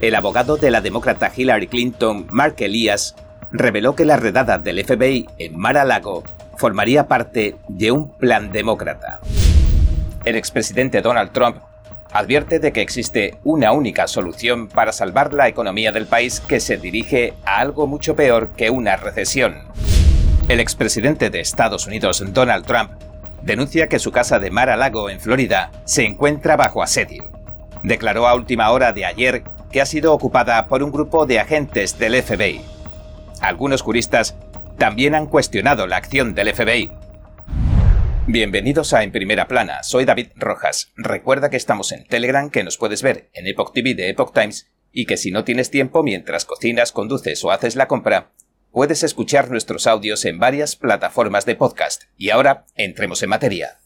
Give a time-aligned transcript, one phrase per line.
[0.00, 3.14] El abogado de la demócrata Hillary Clinton, Mark Elias,
[3.52, 6.24] reveló que la redada del FBI en Mar-a-Lago
[6.56, 9.20] formaría parte de un plan demócrata.
[10.24, 11.58] El expresidente Donald Trump
[12.12, 16.76] advierte de que existe una única solución para salvar la economía del país que se
[16.76, 19.62] dirige a algo mucho peor que una recesión.
[20.48, 22.90] El expresidente de Estados Unidos, Donald Trump,
[23.42, 27.30] denuncia que su casa de Mar-a-Lago, en Florida, se encuentra bajo asedio.
[27.82, 29.42] Declaró a última hora de ayer
[29.74, 32.60] que ha sido ocupada por un grupo de agentes del FBI.
[33.40, 34.36] Algunos juristas
[34.78, 36.92] también han cuestionado la acción del FBI.
[38.28, 40.92] Bienvenidos a En Primera Plana, soy David Rojas.
[40.94, 44.70] Recuerda que estamos en Telegram, que nos puedes ver en Epoch TV de Epoch Times
[44.92, 48.30] y que si no tienes tiempo mientras cocinas, conduces o haces la compra,
[48.70, 52.04] puedes escuchar nuestros audios en varias plataformas de podcast.
[52.16, 53.78] Y ahora, entremos en materia.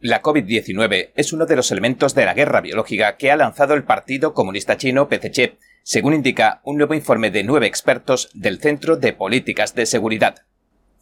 [0.00, 3.82] La COVID-19 es uno de los elementos de la guerra biológica que ha lanzado el
[3.82, 9.12] Partido Comunista Chino PCC, según indica un nuevo informe de nueve expertos del Centro de
[9.12, 10.44] Políticas de Seguridad.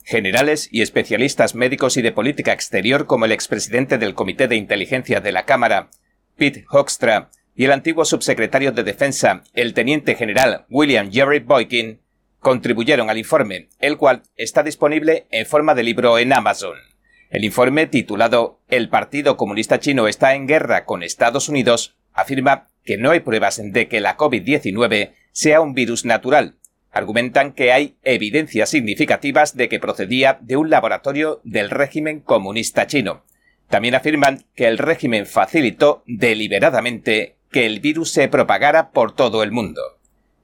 [0.02, 5.20] Generales y especialistas médicos y de política exterior como el expresidente del Comité de Inteligencia
[5.20, 5.90] de la Cámara,
[6.36, 12.00] Pete Hoekstra, y el antiguo subsecretario de Defensa, el teniente general William Jerry Boykin,
[12.38, 16.95] contribuyeron al informe, el cual está disponible en forma de libro en Amazon.
[17.30, 22.96] El informe titulado El Partido Comunista Chino está en guerra con Estados Unidos afirma que
[22.96, 26.54] no hay pruebas de que la COVID-19 sea un virus natural.
[26.90, 33.24] Argumentan que hay evidencias significativas de que procedía de un laboratorio del régimen comunista chino.
[33.68, 39.50] También afirman que el régimen facilitó deliberadamente que el virus se propagara por todo el
[39.50, 39.82] mundo.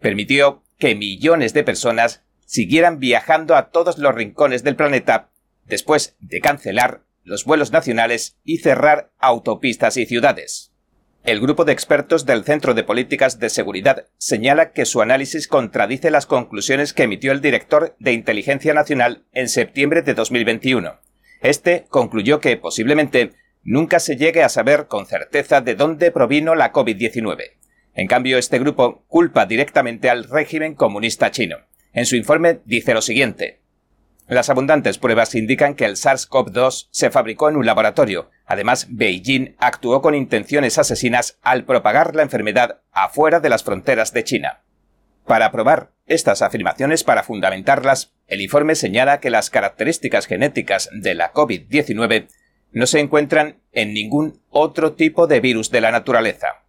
[0.00, 5.30] Permitió que millones de personas siguieran viajando a todos los rincones del planeta
[5.66, 10.72] después de cancelar los vuelos nacionales y cerrar autopistas y ciudades.
[11.24, 16.11] El grupo de expertos del Centro de Políticas de Seguridad señala que su análisis contradice
[16.11, 20.98] las conclusiones que emitió el director de Inteligencia Nacional en septiembre de 2021.
[21.40, 26.73] Este concluyó que posiblemente nunca se llegue a saber con certeza de dónde provino la
[26.73, 27.52] COVID-19.
[27.94, 31.58] En cambio, este grupo culpa directamente al régimen comunista chino.
[31.92, 33.61] En su informe dice lo siguiente.
[34.32, 38.30] Las abundantes pruebas indican que el SARS-CoV-2 se fabricó en un laboratorio.
[38.46, 44.24] Además, Beijing actuó con intenciones asesinas al propagar la enfermedad afuera de las fronteras de
[44.24, 44.62] China.
[45.26, 51.34] Para probar estas afirmaciones, para fundamentarlas, el informe señala que las características genéticas de la
[51.34, 52.28] COVID-19
[52.70, 56.64] no se encuentran en ningún otro tipo de virus de la naturaleza.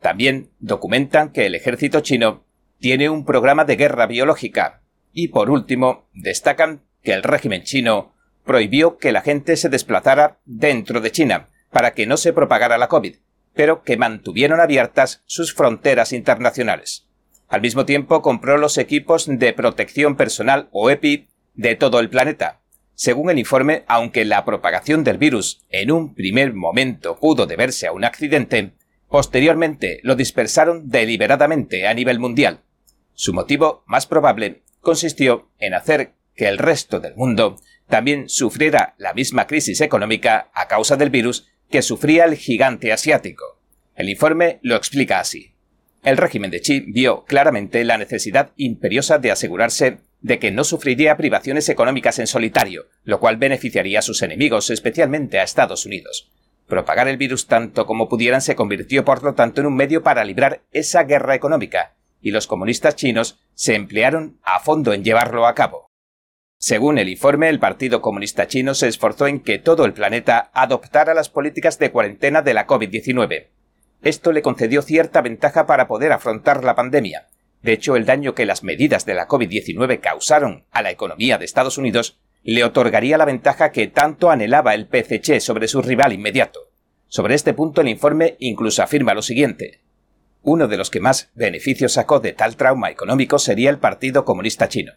[0.00, 2.44] También documentan que el ejército chino
[2.78, 4.82] tiene un programa de guerra biológica.
[5.10, 8.14] Y por último, destacan que el régimen chino
[8.44, 12.88] prohibió que la gente se desplazara dentro de China para que no se propagara la
[12.88, 13.16] COVID,
[13.54, 17.06] pero que mantuvieron abiertas sus fronteras internacionales.
[17.48, 22.60] Al mismo tiempo compró los equipos de protección personal o EPI de todo el planeta.
[22.94, 27.92] Según el informe, aunque la propagación del virus en un primer momento pudo deberse a
[27.92, 28.72] un accidente,
[29.08, 32.60] posteriormente lo dispersaron deliberadamente a nivel mundial.
[33.14, 37.56] Su motivo más probable consistió en hacer que el resto del mundo
[37.88, 43.60] también sufriera la misma crisis económica a causa del virus que sufría el gigante asiático.
[43.96, 45.56] El informe lo explica así.
[46.04, 51.16] El régimen de Xi vio claramente la necesidad imperiosa de asegurarse de que no sufriría
[51.16, 56.30] privaciones económicas en solitario, lo cual beneficiaría a sus enemigos, especialmente a Estados Unidos.
[56.68, 60.24] Propagar el virus tanto como pudieran se convirtió, por lo tanto, en un medio para
[60.24, 65.54] librar esa guerra económica, y los comunistas chinos se emplearon a fondo en llevarlo a
[65.54, 65.87] cabo.
[66.60, 71.14] Según el informe, el Partido Comunista Chino se esforzó en que todo el planeta adoptara
[71.14, 73.46] las políticas de cuarentena de la COVID-19.
[74.02, 77.28] Esto le concedió cierta ventaja para poder afrontar la pandemia.
[77.62, 81.44] De hecho, el daño que las medidas de la COVID-19 causaron a la economía de
[81.44, 86.70] Estados Unidos le otorgaría la ventaja que tanto anhelaba el PCC sobre su rival inmediato.
[87.06, 89.80] Sobre este punto el informe incluso afirma lo siguiente.
[90.42, 94.68] Uno de los que más beneficios sacó de tal trauma económico sería el Partido Comunista
[94.68, 94.94] Chino.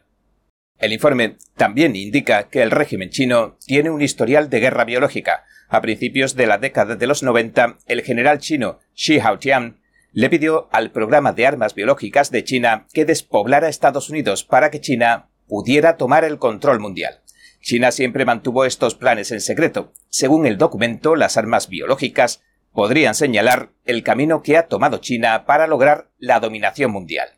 [0.82, 5.46] El informe también indica que el régimen chino tiene un historial de guerra biológica.
[5.70, 9.80] A principios de la década de los 90, el general chino Xi Haotian
[10.12, 14.82] le pidió al programa de armas biológicas de China que despoblara Estados Unidos para que
[14.82, 17.22] China pudiera tomar el control mundial.
[17.62, 19.94] China siempre mantuvo estos planes en secreto.
[20.10, 22.42] Según el documento, las armas biológicas
[22.74, 27.30] podrían señalar el camino que ha tomado China para lograr la dominación mundial.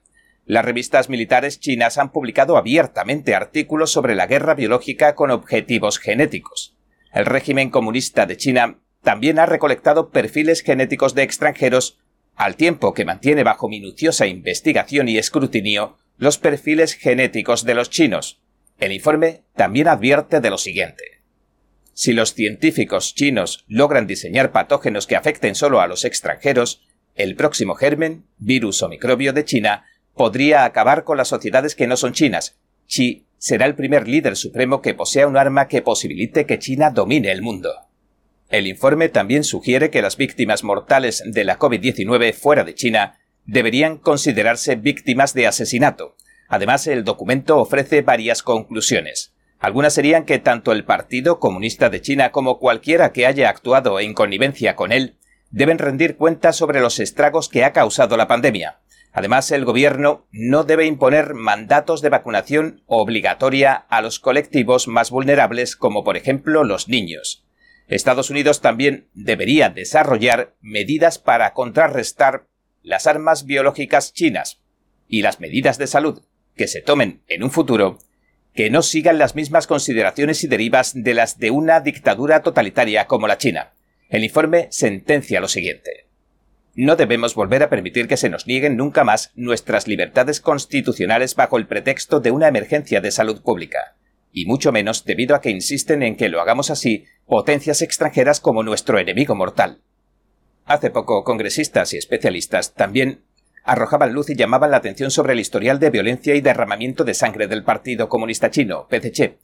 [0.46, 6.76] Las revistas militares chinas han publicado abiertamente artículos sobre la guerra biológica con objetivos genéticos.
[7.14, 12.00] El régimen comunista de China también ha recolectado perfiles genéticos de extranjeros,
[12.36, 18.42] al tiempo que mantiene bajo minuciosa investigación y escrutinio los perfiles genéticos de los chinos.
[18.80, 21.04] El informe también advierte de lo siguiente.
[21.94, 26.82] Si los científicos chinos logran diseñar patógenos que afecten solo a los extranjeros,
[27.16, 31.98] el próximo germen, virus o microbio de China podría acabar con las sociedades que no
[31.98, 32.58] son chinas.
[32.88, 37.32] Xi será el primer líder supremo que posea un arma que posibilite que China domine
[37.32, 37.74] el mundo.
[38.50, 43.98] El informe también sugiere que las víctimas mortales de la COVID-19 fuera de China deberían
[43.98, 46.16] considerarse víctimas de asesinato.
[46.48, 49.34] Además, el documento ofrece varias conclusiones.
[49.60, 54.14] Algunas serían que tanto el Partido Comunista de China como cualquiera que haya actuado en
[54.14, 55.18] connivencia con él
[55.50, 58.80] deben rendir cuentas sobre los estragos que ha causado la pandemia.
[59.14, 65.76] Además, el gobierno no debe imponer mandatos de vacunación obligatoria a los colectivos más vulnerables
[65.76, 67.46] como por ejemplo los niños.
[67.88, 72.48] Estados Unidos también debería desarrollar medidas para contrarrestar
[72.82, 74.62] las armas biológicas chinas
[75.08, 76.24] y las medidas de salud
[76.56, 78.00] que se tomen en un futuro
[78.56, 83.28] que no sigan las mismas consideraciones y derivas de las de una dictadura totalitaria como
[83.28, 83.74] la China.
[84.10, 86.03] El informe sentencia lo siguiente.
[86.76, 91.58] No debemos volver a permitir que se nos nieguen nunca más nuestras libertades constitucionales bajo
[91.58, 93.96] el pretexto de una emergencia de salud pública,
[94.32, 98.64] y mucho menos debido a que insisten en que lo hagamos así potencias extranjeras como
[98.64, 99.82] nuestro enemigo mortal.
[100.66, 103.22] Hace poco, congresistas y especialistas también
[103.64, 107.48] arrojaban luz y llamaban la atención sobre el historial de violencia y derramamiento de sangre
[107.48, 109.38] del Partido Comunista Chino, PCC.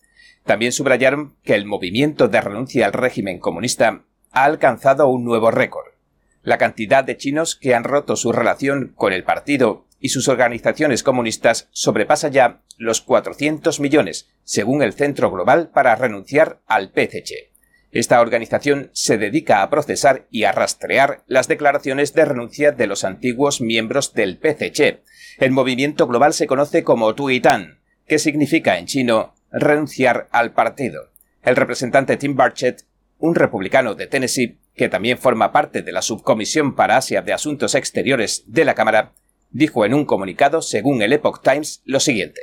[0.46, 5.99] También subrayaron que el movimiento de renuncia al régimen comunista ha alcanzado un nuevo récord.
[6.42, 11.04] La cantidad de chinos que han roto su relación con el partido y sus organizaciones
[11.04, 17.50] comunistas sobrepasa ya los 400 millones, según el Centro Global para renunciar al PCC.
[17.92, 23.04] Esta organización se dedica a procesar y a rastrear las declaraciones de renuncia de los
[23.04, 25.02] antiguos miembros del PCC.
[25.40, 31.10] El movimiento global se conoce como Tuitan, que significa en chino renunciar al partido.
[31.42, 32.86] El representante Tim Barchett,
[33.18, 37.76] un republicano de Tennessee, que también forma parte de la Subcomisión para Asia de Asuntos
[37.76, 39.12] Exteriores de la Cámara,
[39.50, 42.40] dijo en un comunicado, según el Epoch Times, lo siguiente.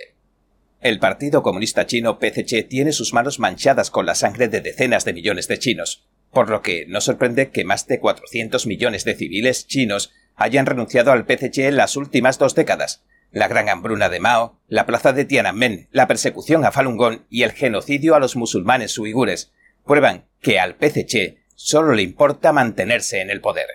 [0.82, 5.14] El Partido Comunista Chino PCC tiene sus manos manchadas con la sangre de decenas de
[5.14, 9.66] millones de chinos, por lo que no sorprende que más de 400 millones de civiles
[9.66, 13.02] chinos hayan renunciado al PCC en las últimas dos décadas.
[13.30, 17.44] La gran hambruna de Mao, la plaza de Tiananmen, la persecución a Falun Gong y
[17.44, 19.54] el genocidio a los musulmanes uigures
[19.86, 23.66] prueban que al PCC solo le importa mantenerse en el poder.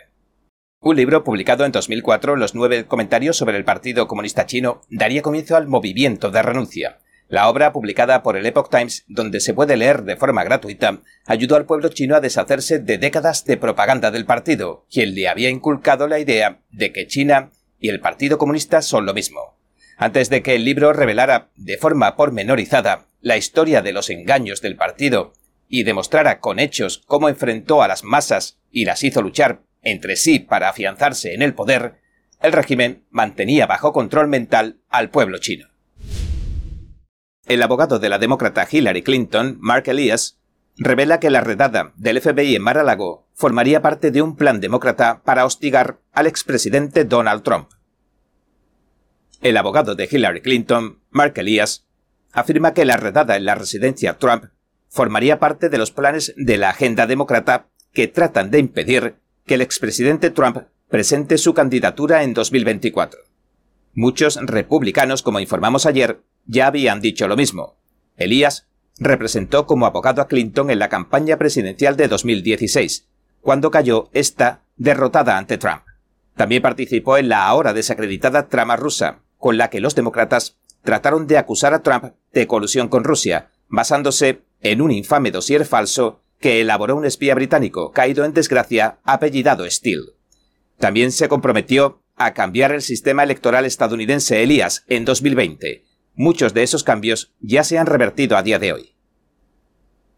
[0.79, 5.57] Un libro publicado en 2004, Los nueve comentarios sobre el Partido Comunista Chino, daría comienzo
[5.57, 6.99] al movimiento de renuncia.
[7.27, 11.55] La obra, publicada por el Epoch Times, donde se puede leer de forma gratuita, ayudó
[11.55, 16.07] al pueblo chino a deshacerse de décadas de propaganda del partido, quien le había inculcado
[16.07, 19.57] la idea de que China y el Partido Comunista son lo mismo.
[19.97, 24.75] Antes de que el libro revelara de forma pormenorizada la historia de los engaños del
[24.75, 25.33] partido
[25.71, 30.37] y demostrara con hechos cómo enfrentó a las masas y las hizo luchar entre sí
[30.37, 32.01] para afianzarse en el poder,
[32.41, 35.69] el régimen mantenía bajo control mental al pueblo chino.
[37.45, 40.39] El abogado de la demócrata Hillary Clinton, Mark Elias,
[40.75, 45.45] revela que la redada del FBI en Mar-a-Lago formaría parte de un plan demócrata para
[45.45, 47.69] hostigar al expresidente Donald Trump.
[49.41, 51.87] El abogado de Hillary Clinton, Mark Elias,
[52.33, 54.45] afirma que la redada en la residencia Trump
[54.91, 59.61] formaría parte de los planes de la agenda demócrata que tratan de impedir que el
[59.61, 60.57] expresidente Trump
[60.89, 63.21] presente su candidatura en 2024.
[63.93, 67.77] Muchos republicanos, como informamos ayer, ya habían dicho lo mismo.
[68.17, 68.67] Elías
[68.99, 73.07] representó como abogado a Clinton en la campaña presidencial de 2016,
[73.39, 75.83] cuando cayó esta derrotada ante Trump.
[76.35, 81.37] También participó en la ahora desacreditada trama rusa, con la que los demócratas trataron de
[81.37, 86.95] acusar a Trump de colusión con Rusia, basándose en un infame dossier falso que elaboró
[86.95, 90.13] un espía británico caído en desgracia apellidado Steele.
[90.77, 95.85] También se comprometió a cambiar el sistema electoral estadounidense Elías en 2020.
[96.15, 98.95] Muchos de esos cambios ya se han revertido a día de hoy.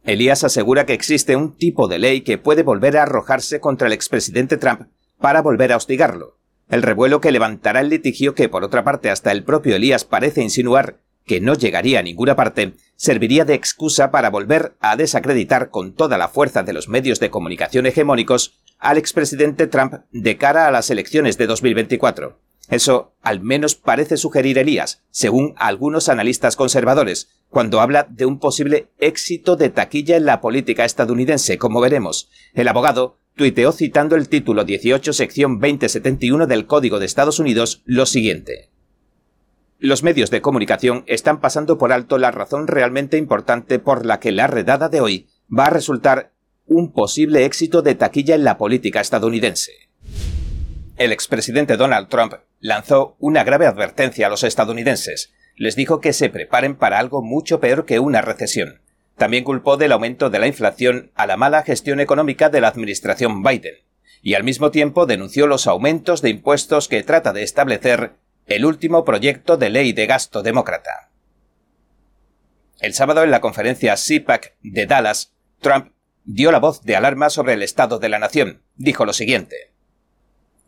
[0.04, 3.94] Elías asegura que existe un tipo de ley que puede volver a arrojarse contra el
[3.94, 6.40] expresidente Trump para volver a hostigarlo.
[6.70, 10.42] El revuelo que levantará el litigio que, por otra parte, hasta el propio Elías parece
[10.42, 15.94] insinuar que no llegaría a ninguna parte, serviría de excusa para volver a desacreditar con
[15.94, 20.72] toda la fuerza de los medios de comunicación hegemónicos al expresidente Trump de cara a
[20.72, 22.39] las elecciones de 2024.
[22.70, 28.88] Eso al menos parece sugerir Elías, según algunos analistas conservadores, cuando habla de un posible
[29.00, 32.30] éxito de taquilla en la política estadounidense, como veremos.
[32.53, 38.06] El abogado tuiteó citando el título 18 sección 2071 del Código de Estados Unidos lo
[38.06, 38.73] siguiente.
[39.86, 44.32] Los medios de comunicación están pasando por alto la razón realmente importante por la que
[44.32, 46.32] la redada de hoy va a resultar
[46.66, 49.74] un posible éxito de taquilla en la política estadounidense.
[50.96, 55.34] El expresidente Donald Trump lanzó una grave advertencia a los estadounidenses.
[55.58, 58.80] Les dijo que se preparen para algo mucho peor que una recesión.
[59.18, 63.44] También culpó del aumento de la inflación a la mala gestión económica de la administración
[63.44, 63.75] Biden,
[64.22, 68.13] y al mismo tiempo denunció los aumentos de impuestos que trata de establecer
[68.48, 71.12] el último proyecto de ley de gasto demócrata.
[72.80, 75.94] El sábado en la conferencia CPAC de Dallas, Trump
[76.26, 78.62] dio la voz de alarma sobre el estado de la nación.
[78.76, 79.72] Dijo lo siguiente.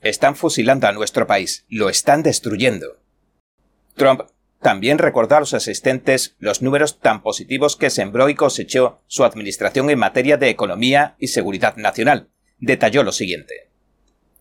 [0.01, 2.99] Están fusilando a nuestro país, lo están destruyendo.
[3.95, 4.21] Trump
[4.61, 9.89] también recordó a los asistentes los números tan positivos que sembró y cosechó su administración
[9.89, 12.29] en materia de economía y seguridad nacional.
[12.59, 13.69] Detalló lo siguiente.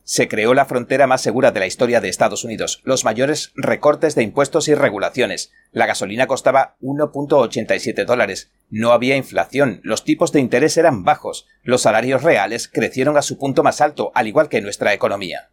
[0.07, 4.15] Se creó la frontera más segura de la historia de Estados Unidos, los mayores recortes
[4.15, 5.51] de impuestos y regulaciones.
[5.73, 8.53] La gasolina costaba 1.87 dólares.
[8.69, 13.39] No había inflación, los tipos de interés eran bajos, los salarios reales crecieron a su
[13.39, 15.49] punto más alto, al igual que nuestra economía.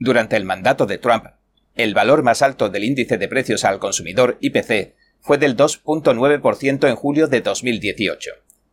[0.00, 1.26] Durante el mandato de Trump,
[1.76, 6.96] el valor más alto del índice de precios al consumidor IPC fue del 2.9% en
[6.96, 8.30] julio de 2018.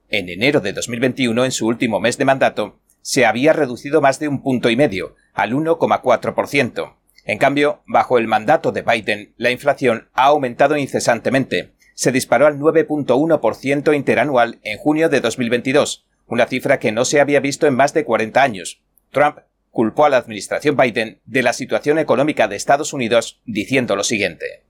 [0.09, 4.27] En enero de 2021, en su último mes de mandato, se había reducido más de
[4.27, 6.95] un punto y medio, al 1,4%.
[7.25, 11.73] En cambio, bajo el mandato de Biden, la inflación ha aumentado incesantemente.
[11.93, 17.39] Se disparó al 9.1% interanual en junio de 2022, una cifra que no se había
[17.39, 18.81] visto en más de 40 años.
[19.11, 19.39] Trump
[19.71, 24.63] culpó a la administración Biden de la situación económica de Estados Unidos diciendo lo siguiente.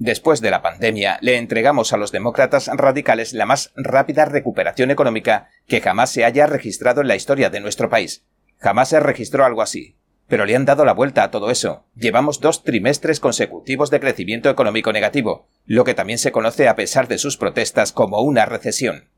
[0.00, 5.50] Después de la pandemia, le entregamos a los demócratas radicales la más rápida recuperación económica
[5.66, 8.24] que jamás se haya registrado en la historia de nuestro país.
[8.56, 9.98] Jamás se registró algo así.
[10.26, 11.84] Pero le han dado la vuelta a todo eso.
[11.94, 17.06] Llevamos dos trimestres consecutivos de crecimiento económico negativo, lo que también se conoce a pesar
[17.06, 19.10] de sus protestas como una recesión.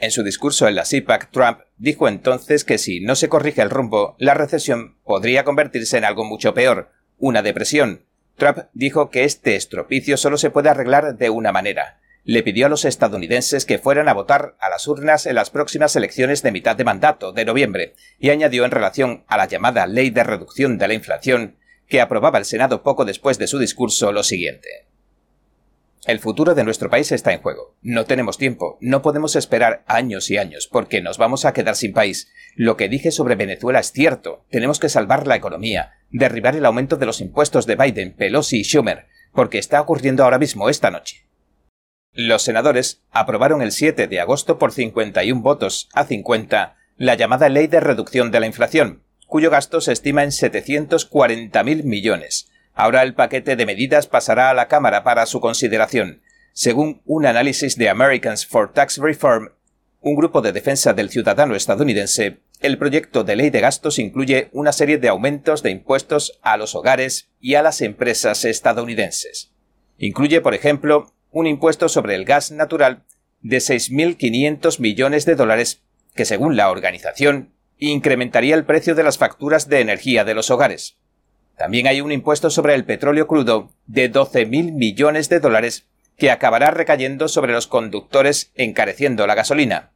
[0.00, 3.70] En su discurso en la CIPAC, Trump dijo entonces que si no se corrige el
[3.70, 8.06] rumbo, la recesión podría convertirse en algo mucho peor, una depresión.
[8.36, 12.00] Trump dijo que este estropicio solo se puede arreglar de una manera.
[12.24, 15.94] Le pidió a los estadounidenses que fueran a votar a las urnas en las próximas
[15.94, 20.10] elecciones de mitad de mandato de noviembre, y añadió en relación a la llamada Ley
[20.10, 24.22] de Reducción de la Inflación, que aprobaba el Senado poco después de su discurso, lo
[24.22, 24.86] siguiente.
[26.06, 27.76] El futuro de nuestro país está en juego.
[27.80, 31.94] No tenemos tiempo, no podemos esperar años y años, porque nos vamos a quedar sin
[31.94, 32.30] país.
[32.56, 34.44] Lo que dije sobre Venezuela es cierto.
[34.50, 38.64] Tenemos que salvar la economía, derribar el aumento de los impuestos de Biden, Pelosi y
[38.64, 41.26] Schumer, porque está ocurriendo ahora mismo esta noche.
[42.12, 47.66] Los senadores aprobaron el 7 de agosto por 51 votos a 50 la llamada Ley
[47.66, 53.54] de Reducción de la Inflación, cuyo gasto se estima en 740.000 millones, Ahora el paquete
[53.54, 56.22] de medidas pasará a la Cámara para su consideración.
[56.52, 59.50] Según un análisis de Americans for Tax Reform,
[60.00, 64.72] un grupo de defensa del ciudadano estadounidense, el proyecto de ley de gastos incluye una
[64.72, 69.52] serie de aumentos de impuestos a los hogares y a las empresas estadounidenses.
[69.98, 73.04] Incluye, por ejemplo, un impuesto sobre el gas natural
[73.42, 75.82] de 6.500 millones de dólares
[76.14, 80.96] que, según la organización, incrementaría el precio de las facturas de energía de los hogares.
[81.58, 86.70] También hay un impuesto sobre el petróleo crudo de 12.000 millones de dólares que acabará
[86.70, 89.92] recayendo sobre los conductores encareciendo la gasolina,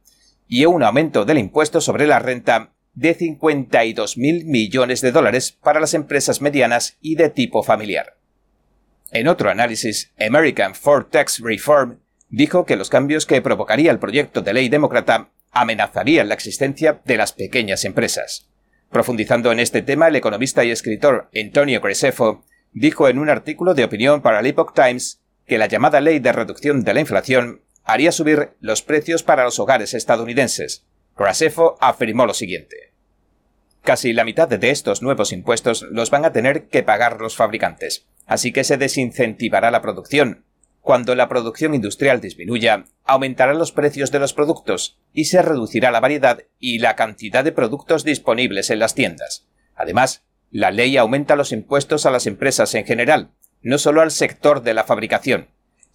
[0.49, 5.93] y un aumento del impuesto sobre la renta de 52.000 millones de dólares para las
[5.93, 8.17] empresas medianas y de tipo familiar.
[9.11, 14.41] En otro análisis, American for Tax Reform dijo que los cambios que provocaría el proyecto
[14.41, 18.49] de ley demócrata amenazarían la existencia de las pequeñas empresas.
[18.89, 23.83] Profundizando en este tema, el economista y escritor Antonio Cresefo dijo en un artículo de
[23.83, 28.11] opinión para el Epoch Times que la llamada ley de reducción de la inflación haría
[28.11, 30.85] subir los precios para los hogares estadounidenses.
[31.15, 32.93] Cresefo afirmó lo siguiente.
[33.81, 38.05] Casi la mitad de estos nuevos impuestos los van a tener que pagar los fabricantes,
[38.25, 40.45] así que se desincentivará la producción,
[40.81, 45.99] cuando la producción industrial disminuya, aumentarán los precios de los productos y se reducirá la
[45.99, 49.47] variedad y la cantidad de productos disponibles en las tiendas.
[49.75, 53.31] Además, la ley aumenta los impuestos a las empresas en general,
[53.61, 55.49] no solo al sector de la fabricación.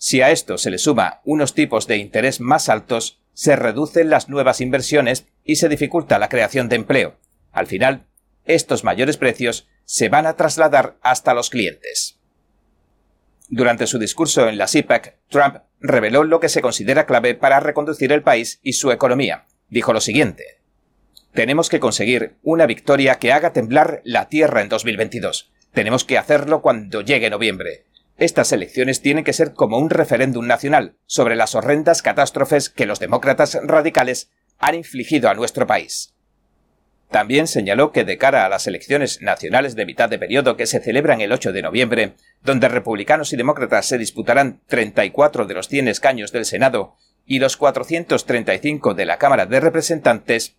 [0.06, 4.28] Si a esto se le suma unos tipos de interés más altos, se reducen las
[4.28, 7.16] nuevas inversiones y se dificulta la creación de empleo.
[7.52, 8.04] Al final,
[8.44, 12.18] estos mayores precios se van a trasladar hasta los clientes.
[13.48, 18.12] Durante su discurso en la CIPAC, Trump reveló lo que se considera clave para reconducir
[18.12, 19.46] el país y su economía.
[19.70, 20.60] Dijo lo siguiente.
[21.32, 25.50] Tenemos que conseguir una victoria que haga temblar la tierra en 2022.
[25.72, 27.86] Tenemos que hacerlo cuando llegue noviembre.
[28.16, 33.00] Estas elecciones tienen que ser como un referéndum nacional sobre las horrendas catástrofes que los
[33.00, 36.14] demócratas radicales han infligido a nuestro país.
[37.10, 40.80] También señaló que de cara a las elecciones nacionales de mitad de periodo que se
[40.80, 45.88] celebran el 8 de noviembre, donde republicanos y demócratas se disputarán 34 de los 100
[45.88, 50.56] escaños del Senado y los 435 de la Cámara de Representantes,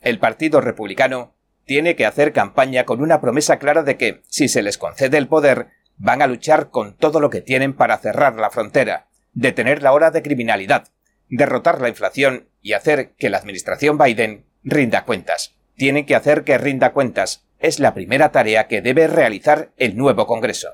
[0.00, 4.62] el Partido Republicano tiene que hacer campaña con una promesa clara de que, si se
[4.62, 5.68] les concede el poder,
[6.00, 10.10] van a luchar con todo lo que tienen para cerrar la frontera, detener la hora
[10.10, 10.88] de criminalidad,
[11.28, 15.54] derrotar la inflación y hacer que la administración Biden rinda cuentas.
[15.76, 17.44] Tienen que hacer que rinda cuentas.
[17.58, 20.70] Es la primera tarea que debe realizar el nuevo Congreso.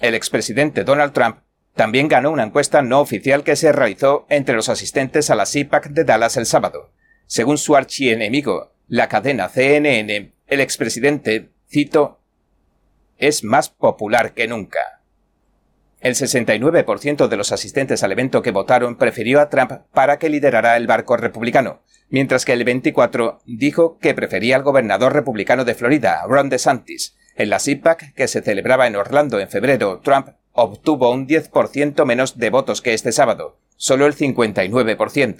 [0.00, 1.38] El expresidente Donald Trump
[1.74, 5.90] también ganó una encuesta no oficial que se realizó entre los asistentes a la CIPAC
[5.90, 6.90] de Dallas el sábado.
[7.26, 12.20] Según su archienemigo, la cadena CNN, el expresidente, cito,
[13.18, 14.96] es más popular que nunca.
[16.00, 20.76] El 69% de los asistentes al evento que votaron prefirió a Trump para que liderara
[20.76, 21.80] el barco republicano,
[22.10, 27.16] mientras que el 24% dijo que prefería al gobernador republicano de Florida, Ron DeSantis.
[27.34, 32.38] En la CIPAC, que se celebraba en Orlando en febrero, Trump obtuvo un 10% menos
[32.38, 35.36] de votos que este sábado, solo el 59%.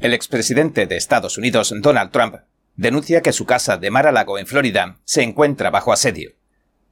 [0.00, 2.36] El expresidente de Estados Unidos, Donald Trump,
[2.80, 6.32] denuncia que su casa de Mar-a-Lago en Florida se encuentra bajo asedio.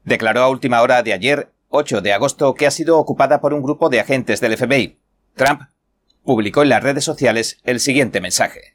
[0.04, 3.62] Declaró a última hora de ayer 8 de agosto que ha sido ocupada por un
[3.62, 4.98] grupo de agentes del FBI.
[5.34, 5.62] Trump
[6.24, 8.74] publicó en las redes sociales el siguiente mensaje.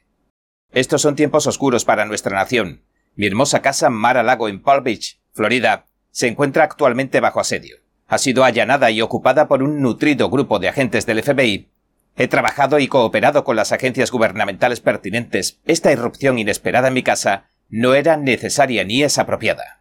[0.72, 2.82] Estos son tiempos oscuros para nuestra nación.
[3.14, 7.76] Mi hermosa casa Mar-a-Lago en Palm Beach, Florida, se encuentra actualmente bajo asedio.
[8.08, 11.70] Ha sido allanada y ocupada por un nutrido grupo de agentes del FBI.
[12.16, 15.60] He trabajado y cooperado con las agencias gubernamentales pertinentes.
[15.64, 19.80] Esta irrupción inesperada en mi casa no era necesaria ni es apropiada.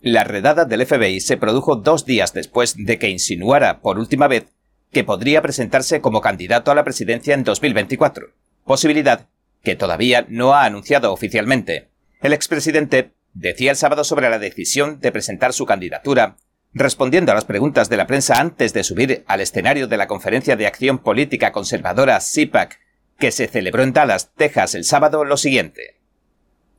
[0.00, 4.46] La redada del FBI se produjo dos días después de que insinuara por última vez
[4.92, 8.28] que podría presentarse como candidato a la presidencia en 2024,
[8.64, 9.28] posibilidad
[9.62, 11.88] que todavía no ha anunciado oficialmente.
[12.22, 16.36] El expresidente decía el sábado sobre la decisión de presentar su candidatura,
[16.78, 20.56] respondiendo a las preguntas de la prensa antes de subir al escenario de la Conferencia
[20.56, 22.78] de Acción Política Conservadora CIPAC,
[23.18, 26.00] que se celebró en Dallas, Texas, el sábado, lo siguiente.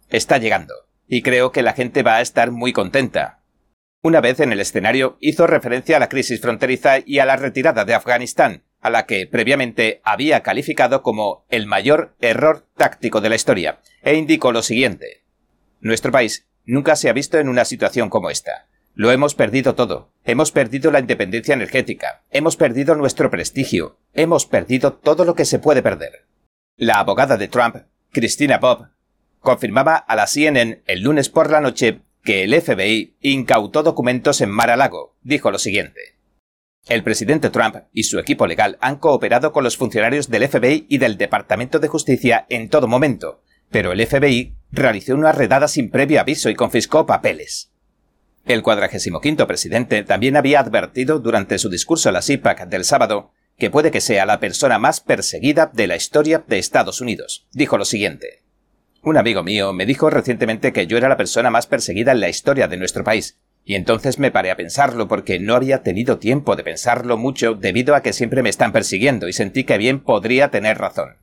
[0.10, 0.74] Está llegando
[1.08, 3.42] y creo que la gente va a estar muy contenta.
[4.02, 7.84] Una vez en el escenario hizo referencia a la crisis fronteriza y a la retirada
[7.84, 13.36] de Afganistán, a la que previamente había calificado como el mayor error táctico de la
[13.36, 15.26] historia, e indicó lo siguiente.
[15.82, 18.68] Nuestro país nunca se ha visto en una situación como esta.
[19.00, 20.12] Lo hemos perdido todo.
[20.26, 22.26] Hemos perdido la independencia energética.
[22.32, 23.98] Hemos perdido nuestro prestigio.
[24.14, 26.26] Hemos perdido todo lo que se puede perder.
[26.76, 27.78] La abogada de Trump,
[28.12, 28.90] Christina Bob,
[29.40, 34.50] confirmaba a la CNN el lunes por la noche que el FBI incautó documentos en
[34.50, 35.16] Mar-a-Lago.
[35.22, 36.18] Dijo lo siguiente.
[36.90, 40.98] El presidente Trump y su equipo legal han cooperado con los funcionarios del FBI y
[40.98, 46.20] del Departamento de Justicia en todo momento, pero el FBI realizó una redada sin previo
[46.20, 47.69] aviso y confiscó papeles.
[48.50, 53.70] El 45 presidente también había advertido durante su discurso a la CIPAC del sábado que
[53.70, 57.46] puede que sea la persona más perseguida de la historia de Estados Unidos.
[57.52, 58.42] Dijo lo siguiente.
[59.04, 62.30] Un amigo mío me dijo recientemente que yo era la persona más perseguida en la
[62.30, 66.56] historia de nuestro país, y entonces me paré a pensarlo porque no había tenido tiempo
[66.56, 70.50] de pensarlo mucho debido a que siempre me están persiguiendo y sentí que bien podría
[70.50, 71.18] tener razón.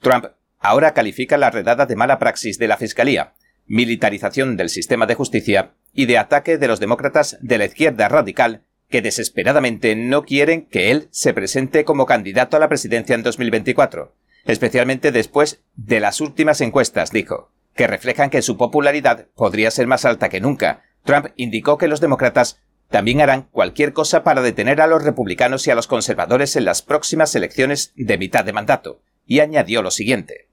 [0.00, 0.24] Trump
[0.58, 3.34] ahora califica la redada de mala praxis de la Fiscalía,
[3.70, 8.64] militarización del sistema de justicia y de ataque de los demócratas de la izquierda radical
[8.88, 14.12] que desesperadamente no quieren que él se presente como candidato a la presidencia en 2024,
[14.44, 20.04] especialmente después de las últimas encuestas, dijo, que reflejan que su popularidad podría ser más
[20.04, 20.82] alta que nunca.
[21.04, 25.70] Trump indicó que los demócratas también harán cualquier cosa para detener a los republicanos y
[25.70, 30.49] a los conservadores en las próximas elecciones de mitad de mandato, y añadió lo siguiente.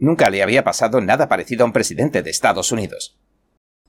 [0.00, 3.16] Nunca le había pasado nada parecido a un presidente de Estados Unidos.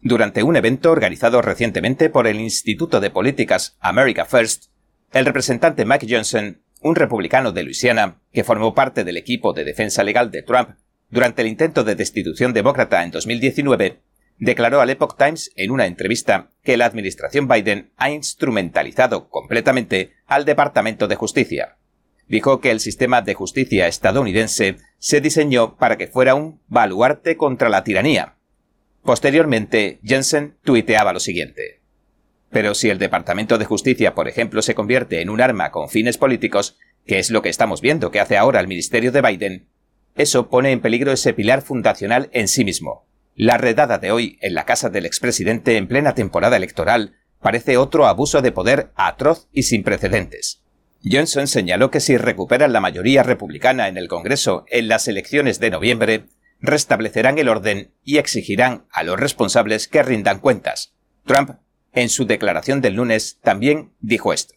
[0.01, 4.65] Durante un evento organizado recientemente por el Instituto de Políticas America First,
[5.13, 10.03] el representante Mike Johnson un republicano de Luisiana, que formó parte del equipo de defensa
[10.03, 10.71] legal de Trump
[11.09, 14.01] durante el intento de destitución demócrata en 2019,
[14.37, 20.45] declaró al Epoch Times en una entrevista que la administración Biden ha instrumentalizado completamente al
[20.45, 21.77] Departamento de Justicia.
[22.31, 27.67] Dijo que el sistema de justicia estadounidense se diseñó para que fuera un baluarte contra
[27.67, 28.37] la tiranía.
[29.03, 31.81] Posteriormente, Jensen tuiteaba lo siguiente.
[32.49, 36.17] Pero si el Departamento de Justicia, por ejemplo, se convierte en un arma con fines
[36.17, 39.67] políticos, que es lo que estamos viendo que hace ahora el Ministerio de Biden,
[40.15, 43.09] eso pone en peligro ese pilar fundacional en sí mismo.
[43.35, 48.07] La redada de hoy en la casa del expresidente en plena temporada electoral parece otro
[48.07, 50.61] abuso de poder atroz y sin precedentes.
[51.03, 55.71] Johnson señaló que si recuperan la mayoría republicana en el Congreso en las elecciones de
[55.71, 56.27] noviembre,
[56.59, 60.93] restablecerán el orden y exigirán a los responsables que rindan cuentas.
[61.25, 61.51] Trump,
[61.93, 64.53] en su declaración del lunes, también dijo esto.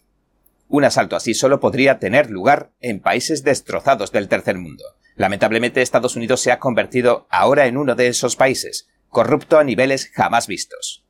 [0.68, 4.84] Un asalto así solo podría tener lugar en países destrozados del tercer mundo.
[5.16, 10.10] Lamentablemente Estados Unidos se ha convertido ahora en uno de esos países, corrupto a niveles
[10.12, 11.06] jamás vistos.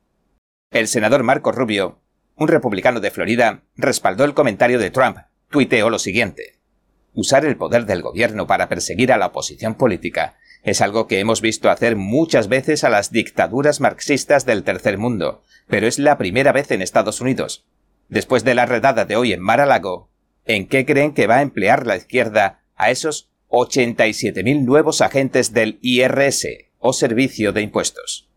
[0.71, 2.03] El senador Marco Rubio,
[2.37, 5.19] un republicano de Florida, respaldó el comentario de Trump,
[5.51, 6.59] tuiteó lo siguiente.
[7.15, 11.41] Usar el poder del gobierno para perseguir a la oposición política es algo que hemos
[11.41, 16.53] visto hacer muchas veces a las dictaduras marxistas del tercer mundo, pero es la primera
[16.53, 17.67] vez en Estados Unidos.
[18.09, 20.11] Después de la redada de hoy en Mar-a-Lago,
[20.45, 25.79] ¿en qué creen que va a emplear la izquierda a esos 87.000 nuevos agentes del
[25.83, 28.29] IRS o Servicio de Impuestos?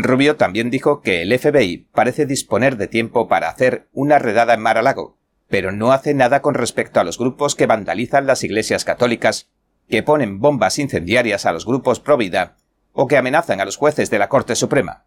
[0.00, 4.60] Rubio también dijo que el FBI parece disponer de tiempo para hacer una redada en
[4.60, 9.50] Mar-a-Lago, pero no hace nada con respecto a los grupos que vandalizan las iglesias católicas
[9.88, 12.58] que ponen bombas incendiarias a los grupos pro vida
[12.92, 15.06] o que amenazan a los jueces de la Corte Suprema.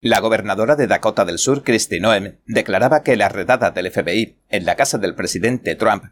[0.00, 4.66] La gobernadora de Dakota del Sur, Kristi Noem, declaraba que la redada del FBI en
[4.66, 6.04] la casa del presidente Trump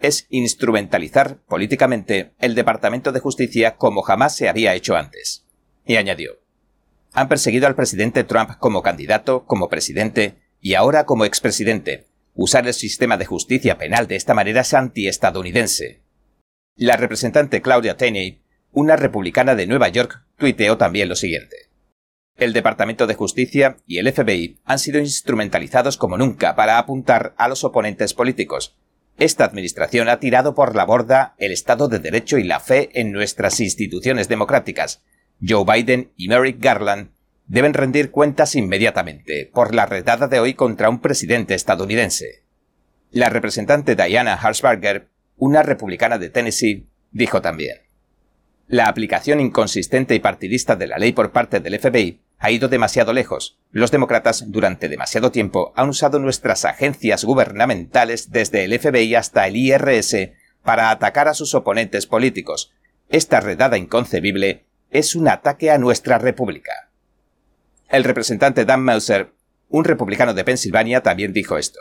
[0.00, 5.46] es instrumentalizar políticamente el Departamento de Justicia como jamás se había hecho antes.
[5.86, 6.43] Y añadió,
[7.14, 12.08] han perseguido al presidente Trump como candidato, como presidente y ahora como expresidente.
[12.34, 16.02] Usar el sistema de justicia penal de esta manera es antiestadounidense.
[16.76, 21.70] La representante Claudia Tenney, una republicana de Nueva York, tuiteó también lo siguiente.
[22.36, 27.46] El Departamento de Justicia y el FBI han sido instrumentalizados como nunca para apuntar a
[27.46, 28.76] los oponentes políticos.
[29.16, 33.12] Esta administración ha tirado por la borda el Estado de Derecho y la fe en
[33.12, 35.04] nuestras instituciones democráticas.
[35.40, 37.10] Joe Biden y Merrick Garland
[37.46, 42.42] deben rendir cuentas inmediatamente por la redada de hoy contra un presidente estadounidense.
[43.10, 47.78] La representante Diana Harshbarger una republicana de Tennessee, dijo también.
[48.66, 53.12] La aplicación inconsistente y partidista de la ley por parte del FBI ha ido demasiado
[53.12, 53.58] lejos.
[53.70, 59.56] Los demócratas durante demasiado tiempo han usado nuestras agencias gubernamentales desde el FBI hasta el
[59.56, 60.30] IRS
[60.62, 62.72] para atacar a sus oponentes políticos.
[63.10, 66.88] Esta redada inconcebible es un ataque a nuestra república.
[67.88, 69.32] El representante Dan Mauser,
[69.68, 71.80] un republicano de Pensilvania, también dijo esto.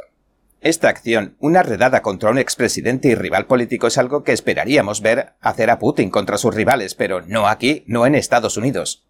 [0.61, 5.33] Esta acción, una redada contra un expresidente y rival político, es algo que esperaríamos ver
[5.41, 9.05] hacer a Putin contra sus rivales, pero no aquí, no en Estados Unidos.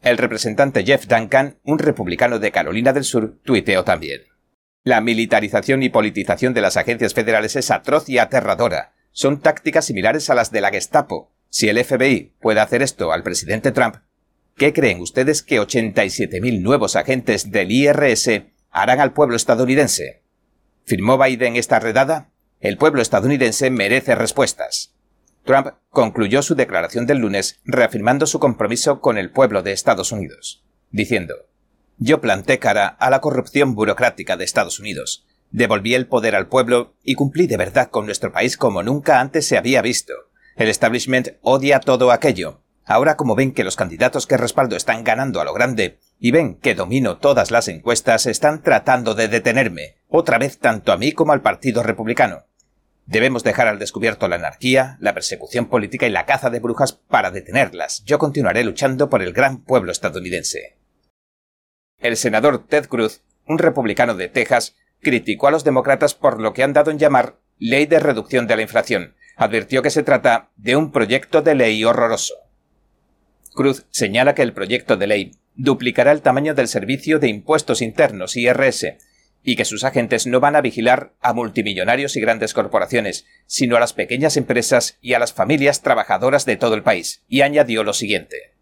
[0.00, 4.20] El representante Jeff Duncan, un republicano de Carolina del Sur, tuiteó también.
[4.84, 8.92] La militarización y politización de las agencias federales es atroz y aterradora.
[9.10, 11.32] Son tácticas similares a las de la Gestapo.
[11.50, 13.96] Si el FBI puede hacer esto al presidente Trump,
[14.56, 20.22] ¿qué creen ustedes que 87.000 nuevos agentes del IRS harán al pueblo estadounidense?
[20.84, 22.30] ¿Firmó Biden esta redada?
[22.60, 24.94] El pueblo estadounidense merece respuestas.
[25.44, 30.62] Trump concluyó su declaración del lunes reafirmando su compromiso con el pueblo de Estados Unidos,
[30.90, 31.34] diciendo
[31.98, 36.94] Yo planté cara a la corrupción burocrática de Estados Unidos, devolví el poder al pueblo
[37.02, 40.29] y cumplí de verdad con nuestro país como nunca antes se había visto.
[40.60, 42.60] El establishment odia todo aquello.
[42.84, 46.56] Ahora como ven que los candidatos que respaldo están ganando a lo grande, y ven
[46.56, 51.32] que domino todas las encuestas, están tratando de detenerme, otra vez tanto a mí como
[51.32, 52.44] al Partido Republicano.
[53.06, 57.30] Debemos dejar al descubierto la anarquía, la persecución política y la caza de brujas para
[57.30, 58.04] detenerlas.
[58.04, 60.76] Yo continuaré luchando por el gran pueblo estadounidense.
[62.00, 66.62] El senador Ted Cruz, un republicano de Texas, criticó a los demócratas por lo que
[66.62, 69.14] han dado en llamar ley de reducción de la inflación.
[69.40, 72.34] Advirtió que se trata de un proyecto de ley horroroso.
[73.54, 78.36] Cruz señala que el proyecto de ley duplicará el tamaño del servicio de impuestos internos
[78.36, 78.98] IRS
[79.42, 83.80] y que sus agentes no van a vigilar a multimillonarios y grandes corporaciones, sino a
[83.80, 87.94] las pequeñas empresas y a las familias trabajadoras de todo el país, y añadió lo
[87.94, 88.52] siguiente.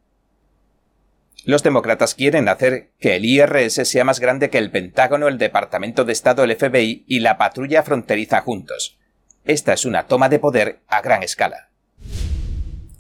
[1.44, 6.04] Los demócratas quieren hacer que el IRS sea más grande que el Pentágono, el Departamento
[6.04, 8.96] de Estado, el FBI y la patrulla fronteriza juntos.
[9.48, 11.70] Esta es una toma de poder a gran escala.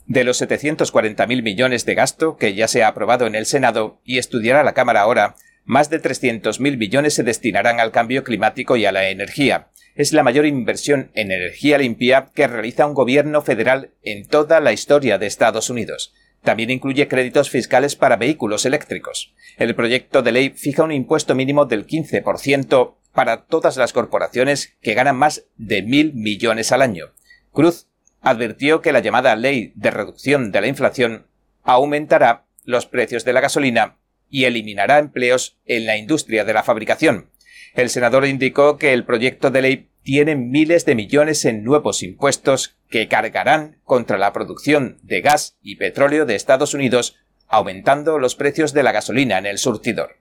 [0.06, 4.16] De los 740.000 millones de gasto que ya se ha aprobado en el Senado y
[4.16, 8.92] estudiará la Cámara ahora, más de 300.000 millones se destinarán al cambio climático y a
[8.92, 9.68] la energía.
[9.94, 14.72] es la mayor inversión en energía limpia que realiza un gobierno federal en toda la
[14.72, 16.14] historia de Estados Unidos.
[16.42, 19.34] También incluye créditos fiscales para vehículos eléctricos.
[19.58, 24.94] El proyecto de ley fija un impuesto mínimo del 15% para todas las corporaciones que
[24.94, 27.06] ganan más de mil millones al año.
[27.50, 27.88] Cruz
[28.20, 31.26] advirtió que la llamada ley de reducción de la inflación
[31.64, 33.98] aumentará los precios de la gasolina
[34.30, 37.32] y eliminará empleos en la industria de la fabricación.
[37.74, 42.76] El senador indicó que el proyecto de ley tiene miles de millones en nuevos impuestos
[42.88, 47.16] que cargarán contra la producción de gas y petróleo de Estados Unidos,
[47.48, 50.18] aumentando los precios de la gasolina en el surtidor.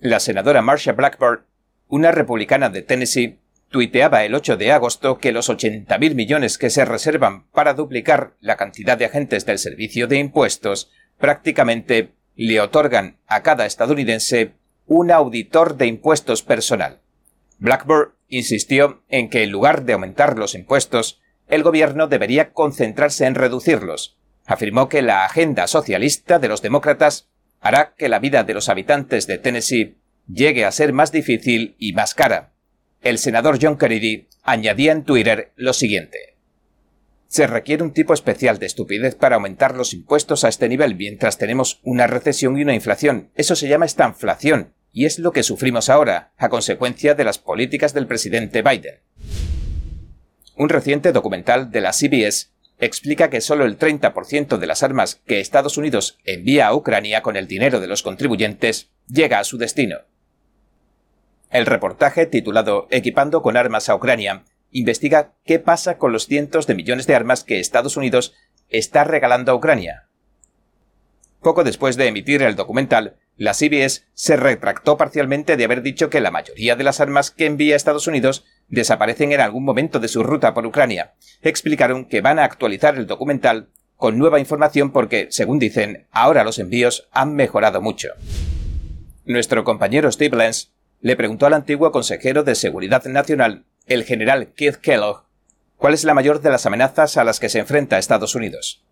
[0.00, 1.44] La senadora Marcia Blackburn,
[1.88, 6.84] una republicana de Tennessee, tuiteaba el 8 de agosto que los 80.000 millones que se
[6.84, 13.42] reservan para duplicar la cantidad de agentes del servicio de impuestos prácticamente le otorgan a
[13.42, 14.52] cada estadounidense
[14.86, 17.00] un auditor de impuestos personal.
[17.58, 23.34] Blackburn insistió en que en lugar de aumentar los impuestos, el gobierno debería concentrarse en
[23.34, 24.18] reducirlos.
[24.46, 27.28] Afirmó que la agenda socialista de los demócratas
[27.60, 31.92] hará que la vida de los habitantes de Tennessee llegue a ser más difícil y
[31.92, 32.52] más cara.
[33.02, 36.34] El senador John Kennedy añadía en Twitter lo siguiente
[37.34, 41.36] se requiere un tipo especial de estupidez para aumentar los impuestos a este nivel mientras
[41.36, 43.32] tenemos una recesión y una inflación.
[43.34, 47.92] Eso se llama estanflación, y es lo que sufrimos ahora, a consecuencia de las políticas
[47.92, 49.00] del presidente Biden.
[50.54, 55.40] Un reciente documental de la CBS explica que solo el 30% de las armas que
[55.40, 60.02] Estados Unidos envía a Ucrania con el dinero de los contribuyentes llega a su destino.
[61.54, 66.74] El reportaje titulado Equipando con armas a Ucrania investiga qué pasa con los cientos de
[66.74, 68.34] millones de armas que Estados Unidos
[68.70, 70.08] está regalando a Ucrania.
[71.42, 76.20] Poco después de emitir el documental, la CBS se retractó parcialmente de haber dicho que
[76.20, 80.24] la mayoría de las armas que envía Estados Unidos desaparecen en algún momento de su
[80.24, 81.14] ruta por Ucrania.
[81.40, 86.58] Explicaron que van a actualizar el documental con nueva información porque, según dicen, ahora los
[86.58, 88.08] envíos han mejorado mucho.
[89.24, 90.73] Nuestro compañero Steve Lenz
[91.04, 95.24] le preguntó al antiguo consejero de Seguridad Nacional el general Keith Kellogg,
[95.76, 98.82] ¿cuál es la mayor de las amenazas a las que se enfrenta Estados Unidos?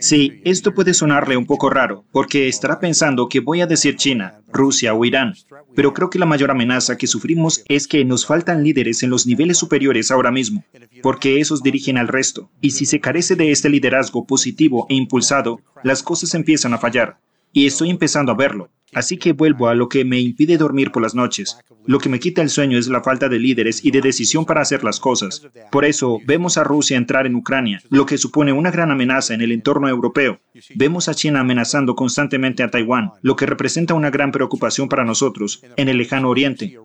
[0.00, 4.40] Sí, esto puede sonarle un poco raro, porque estará pensando que voy a decir China,
[4.52, 5.34] Rusia o Irán,
[5.76, 9.28] pero creo que la mayor amenaza que sufrimos es que nos faltan líderes en los
[9.28, 10.64] niveles superiores ahora mismo,
[11.02, 15.60] porque esos dirigen al resto, y si se carece de este liderazgo positivo e impulsado,
[15.84, 17.18] las cosas empiezan a fallar.
[17.54, 18.68] Y estoy empezando a verlo.
[18.94, 21.58] Así que vuelvo a lo que me impide dormir por las noches.
[21.86, 24.60] Lo que me quita el sueño es la falta de líderes y de decisión para
[24.60, 25.46] hacer las cosas.
[25.70, 29.40] Por eso, vemos a Rusia entrar en Ucrania, lo que supone una gran amenaza en
[29.40, 30.40] el entorno europeo.
[30.74, 35.62] Vemos a China amenazando constantemente a Taiwán, lo que representa una gran preocupación para nosotros
[35.76, 36.78] en el lejano oriente.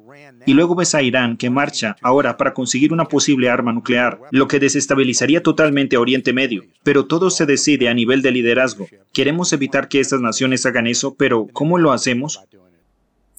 [0.45, 4.47] Y luego ves a Irán que marcha ahora para conseguir una posible arma nuclear, lo
[4.47, 6.63] que desestabilizaría totalmente a Oriente Medio.
[6.84, 8.88] Pero todo se decide a nivel de liderazgo.
[9.13, 12.41] Queremos evitar que estas naciones hagan eso, pero ¿cómo lo hacemos?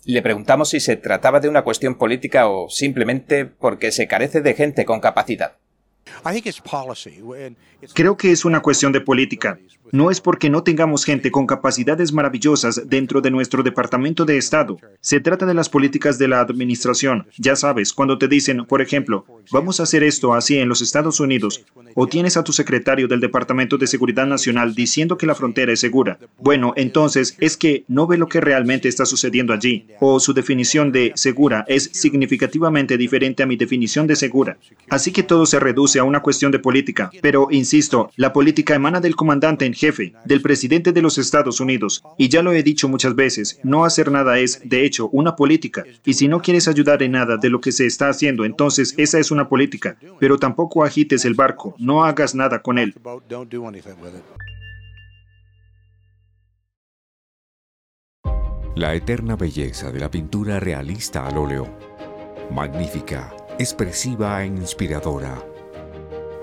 [0.05, 4.55] Le preguntamos si se trataba de una cuestión política o simplemente porque se carece de
[4.55, 5.57] gente con capacidad.
[7.95, 9.59] Creo que es una cuestión de política.
[9.93, 14.79] No es porque no tengamos gente con capacidades maravillosas dentro de nuestro Departamento de Estado.
[15.01, 17.27] Se trata de las políticas de la administración.
[17.39, 21.21] Ya sabes, cuando te dicen, por ejemplo, vamos a hacer esto así en los Estados
[21.21, 25.73] Unidos, o tienes a tu secretario del Departamento de Seguridad Nacional diciendo que la frontera
[25.73, 26.19] es segura.
[26.39, 30.93] Bueno, entonces es que no ve lo que realmente está sucediendo allí, o su definición
[30.93, 34.59] de segura es significativamente diferente a mi definición de segura.
[34.89, 37.11] Así que todo se reduce a una cuestión de política.
[37.23, 42.03] Pero, insisto, la política emana del comandante en jefe, del presidente de los Estados Unidos.
[42.19, 45.85] Y ya lo he dicho muchas veces, no hacer nada es, de hecho, una política.
[46.05, 49.19] Y si no quieres ayudar en nada de lo que se está haciendo, entonces esa
[49.19, 49.97] es una política.
[50.19, 52.95] Pero tampoco agites el barco, no hagas nada con él.
[58.77, 61.69] La eterna belleza de la pintura realista al óleo.
[62.51, 65.50] Magnífica, expresiva e inspiradora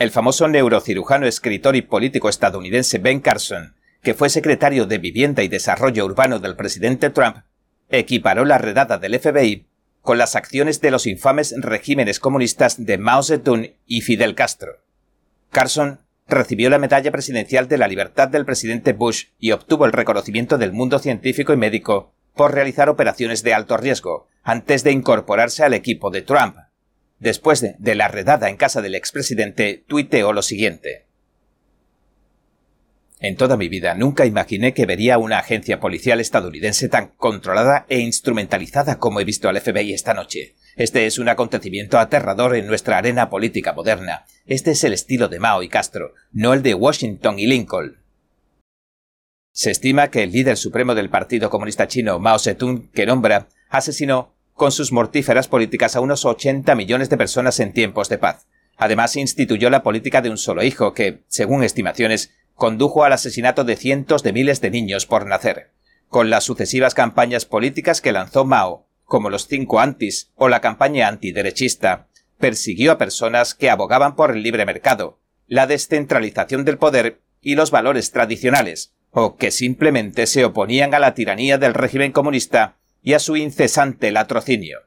[0.00, 5.48] El famoso neurocirujano, escritor y político estadounidense Ben Carson, que fue secretario de Vivienda y
[5.48, 7.44] Desarrollo Urbano del presidente Trump,
[7.90, 9.66] equiparó la redada del FBI
[10.00, 14.78] con las acciones de los infames regímenes comunistas de Mao Zedong y Fidel Castro.
[15.50, 20.56] Carson recibió la medalla presidencial de la libertad del presidente Bush y obtuvo el reconocimiento
[20.56, 25.74] del mundo científico y médico por realizar operaciones de alto riesgo antes de incorporarse al
[25.74, 26.56] equipo de Trump.
[27.20, 31.04] Después de, la redada en casa del expresidente, tuiteó lo siguiente.
[33.20, 37.98] En toda mi vida nunca imaginé que vería una agencia policial estadounidense tan controlada e
[37.98, 40.54] instrumentalizada como he visto al FBI esta noche.
[40.76, 44.24] Este es un acontecimiento aterrador en nuestra arena política moderna.
[44.46, 47.98] Este es el estilo de Mao y Castro, no el de Washington y Lincoln.
[49.52, 54.34] Se estima que el líder supremo del Partido Comunista Chino, Mao Zedong, que nombra, asesinó
[54.60, 58.46] con sus mortíferas políticas a unos 80 millones de personas en tiempos de paz.
[58.76, 63.76] Además, instituyó la política de un solo hijo que, según estimaciones, condujo al asesinato de
[63.76, 65.70] cientos de miles de niños por nacer.
[66.08, 71.08] Con las sucesivas campañas políticas que lanzó Mao, como los cinco antis o la campaña
[71.08, 77.54] antiderechista, persiguió a personas que abogaban por el libre mercado, la descentralización del poder y
[77.54, 83.14] los valores tradicionales, o que simplemente se oponían a la tiranía del régimen comunista y
[83.14, 84.80] a su incesante latrocinio.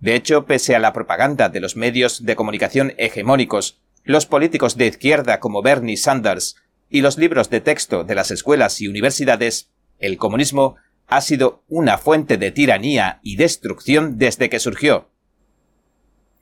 [0.00, 4.86] De hecho, pese a la propaganda de los medios de comunicación hegemónicos, los políticos de
[4.86, 6.56] izquierda como Bernie Sanders
[6.88, 11.98] y los libros de texto de las escuelas y universidades, el comunismo ha sido una
[11.98, 15.10] fuente de tiranía y destrucción desde que surgió.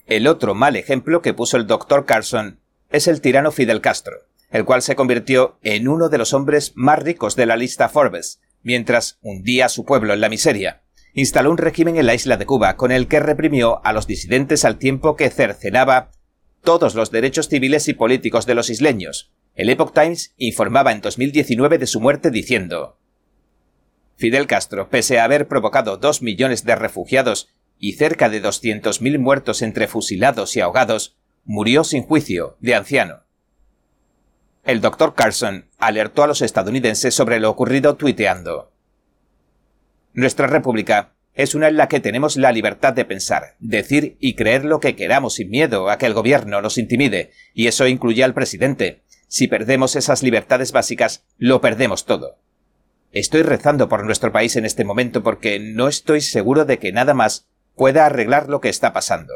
[0.07, 4.17] El otro mal ejemplo que puso el doctor Carson es el tirano Fidel Castro,
[4.51, 8.41] el cual se convirtió en uno de los hombres más ricos de la lista Forbes,
[8.63, 10.83] mientras hundía a su pueblo en la miseria.
[11.19, 14.65] Instaló un régimen en la isla de Cuba con el que reprimió a los disidentes
[14.65, 16.13] al tiempo que cercenaba
[16.63, 21.79] todos los derechos civiles y políticos de los isleños, el Epoch Times informaba en 2019
[21.79, 23.01] de su muerte diciendo
[24.15, 27.49] Fidel Castro, pese a haber provocado dos millones de refugiados
[27.81, 33.25] y cerca de 200.000 muertos entre fusilados y ahogados, murió sin juicio, de anciano.
[34.63, 38.71] El doctor Carson alertó a los estadounidenses sobre lo ocurrido tuiteando.
[40.19, 44.65] Nuestra república es una en la que tenemos la libertad de pensar, decir y creer
[44.65, 48.35] lo que queramos sin miedo a que el gobierno nos intimide, y eso incluye al
[48.35, 52.41] presidente, si perdemos esas libertades básicas, lo perdemos todo.
[53.13, 57.15] Estoy rezando por nuestro país en este momento porque no estoy seguro de que nada
[57.15, 59.35] más pueda arreglar lo que está pasando.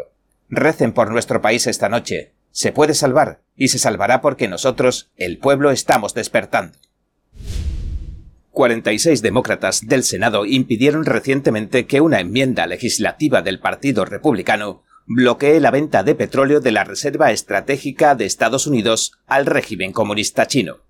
[0.48, 2.32] Recen por nuestro país esta noche.
[2.50, 6.76] Se puede salvar, y se salvará porque nosotros, el pueblo, estamos despertando.
[8.52, 15.70] 46 demócratas del Senado impidieron recientemente que una enmienda legislativa del Partido Republicano bloquee la
[15.70, 20.80] venta de petróleo de la Reserva Estratégica de Estados Unidos al régimen comunista chino.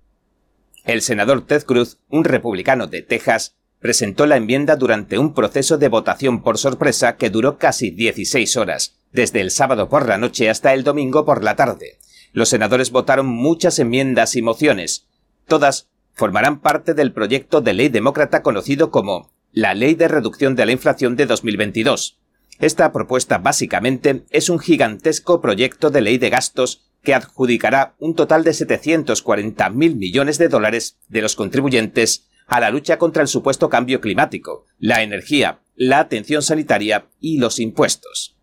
[0.85, 5.89] El senador Ted Cruz, un republicano de Texas, presentó la enmienda durante un proceso de
[5.89, 10.75] votación por sorpresa que duró casi 16 horas, desde el sábado por la noche hasta
[10.75, 11.99] el domingo por la tarde.
[12.33, 15.07] Los senadores votaron muchas enmiendas y mociones.
[15.47, 20.67] Todas formarán parte del proyecto de ley demócrata conocido como la Ley de Reducción de
[20.67, 22.19] la Inflación de 2022,
[22.63, 28.45] esta propuesta básicamente es un gigantesco proyecto de ley de gastos que adjudicará un total
[28.45, 34.01] de 740.000 millones de dólares de los contribuyentes a la lucha contra el supuesto cambio
[34.01, 38.37] climático, la energía, la atención sanitaria y los impuestos.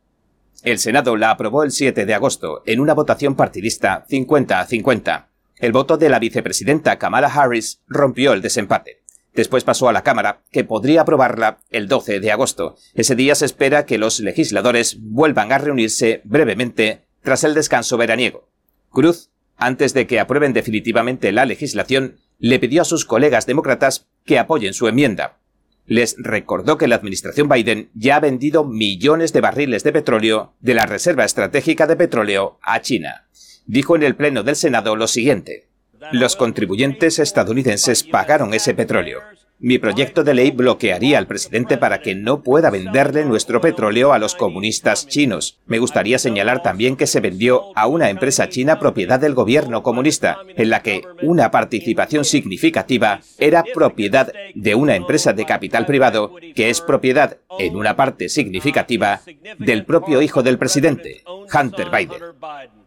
[0.63, 5.28] El Senado la aprobó el 7 de agosto en una votación partidista 50 a 50.
[5.60, 9.02] El voto de la vicepresidenta Kamala Harris rompió el desempate.
[9.34, 12.78] Después pasó a la Cámara, que podría aprobarla el 12 de agosto.
[12.93, 18.50] Ese día se espera que los legisladores vuelvan a reunirse brevemente tras el descanso veraniego.
[18.89, 24.39] Cruz, antes de que aprueben definitivamente la legislación, le pidió a sus colegas demócratas que
[24.39, 25.39] apoyen su enmienda.
[25.86, 30.76] Les recordó que la administración Biden ya ha vendido millones de barriles de petróleo de
[30.76, 33.28] la Reserva Estratégica de Petróleo a China.
[33.69, 35.67] Dijo en el Pleno del Senado lo siguiente.
[36.12, 39.19] Los contribuyentes estadounidenses pagaron ese petróleo.
[39.60, 44.17] Mi proyecto de ley bloquearía al presidente para que no pueda venderle nuestro petróleo a
[44.17, 45.60] los comunistas chinos.
[45.67, 50.39] Me gustaría señalar también que se vendió a una empresa china propiedad del gobierno comunista,
[50.55, 56.71] en la que una participación significativa era propiedad de una empresa de capital privado que
[56.71, 59.22] es propiedad, en una parte significativa,
[59.59, 61.22] del propio hijo del presidente,
[61.53, 62.78] Hunter Biden.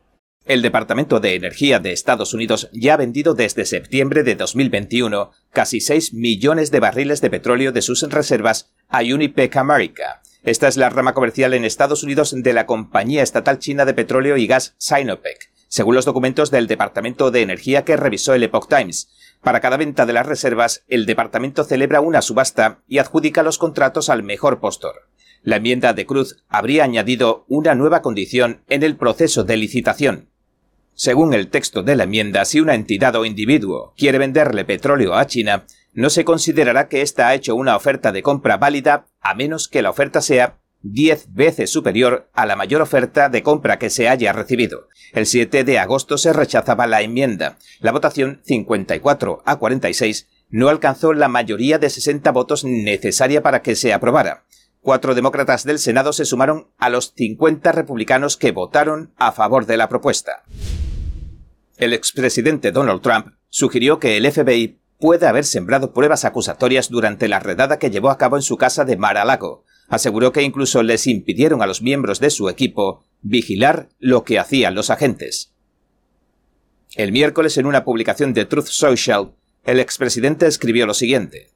[0.44, 5.80] El Departamento de Energía de Estados Unidos ya ha vendido desde septiembre de 2021 casi
[5.80, 10.20] 6 millones de barriles de petróleo de sus reservas a Unipec America.
[10.42, 14.36] Esta es la rama comercial en Estados Unidos de la compañía estatal china de petróleo
[14.36, 19.10] y gas Sinopec, según los documentos del Departamento de Energía que revisó el Epoch Times.
[19.42, 24.08] Para cada venta de las reservas, el departamento celebra una subasta y adjudica los contratos
[24.08, 25.08] al mejor postor.
[25.44, 30.31] La enmienda de Cruz habría añadido una nueva condición en el proceso de licitación.
[30.94, 35.26] Según el texto de la enmienda, si una entidad o individuo quiere venderle petróleo a
[35.26, 35.64] China,
[35.94, 39.82] no se considerará que ésta ha hecho una oferta de compra válida a menos que
[39.82, 44.32] la oferta sea diez veces superior a la mayor oferta de compra que se haya
[44.32, 44.88] recibido.
[45.12, 47.58] El 7 de agosto se rechazaba la enmienda.
[47.80, 53.76] La votación 54 a 46 no alcanzó la mayoría de 60 votos necesaria para que
[53.76, 54.44] se aprobara.
[54.80, 59.76] Cuatro demócratas del Senado se sumaron a los 50 republicanos que votaron a favor de
[59.76, 60.42] la propuesta.
[61.82, 67.40] El expresidente Donald Trump sugirió que el FBI puede haber sembrado pruebas acusatorias durante la
[67.40, 69.64] redada que llevó a cabo en su casa de Mar-a-Lago.
[69.88, 74.76] Aseguró que incluso les impidieron a los miembros de su equipo vigilar lo que hacían
[74.76, 75.54] los agentes.
[76.94, 79.32] El miércoles en una publicación de Truth Social,
[79.64, 81.50] el expresidente escribió lo siguiente.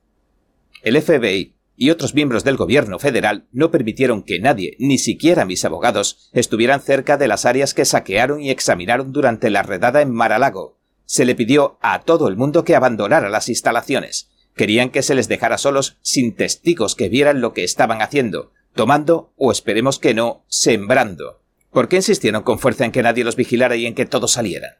[0.82, 5.64] El FBI y otros miembros del gobierno federal no permitieron que nadie, ni siquiera mis
[5.64, 10.76] abogados, estuvieran cerca de las áreas que saquearon y examinaron durante la redada en Mar-a-Lago,
[11.06, 14.28] se le pidió a todo el mundo que abandonara las instalaciones.
[14.54, 19.32] Querían que se les dejara solos sin testigos que vieran lo que estaban haciendo, tomando
[19.36, 21.42] o esperemos que no, sembrando.
[21.70, 24.72] ¿Por qué insistieron con fuerza en que nadie los vigilara y en que todos salieran?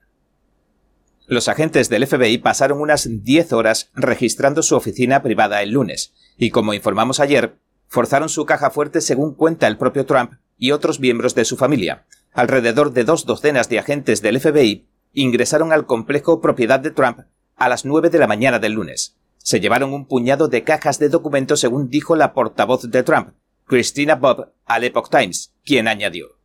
[1.29, 6.51] Los agentes del FBI pasaron unas 10 horas registrando su oficina privada el lunes, y
[6.51, 7.59] como informamos ayer,
[7.89, 12.07] forzaron su caja fuerte según cuenta el propio Trump y otros miembros de su familia.
[12.33, 17.21] Alrededor de dos docenas de agentes del FBI ingresaron al complejo propiedad de Trump
[17.57, 19.17] a las 9 de la mañana del lunes.
[19.39, 23.31] Se llevaron un puñado de cajas de documentos según dijo la portavoz de Trump,
[23.65, 26.39] Christina Bob, al Epoch Times, quien añadió.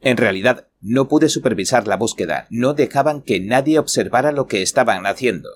[0.00, 5.06] En realidad, no pude supervisar la búsqueda, no dejaban que nadie observara lo que estaban
[5.06, 5.50] haciendo.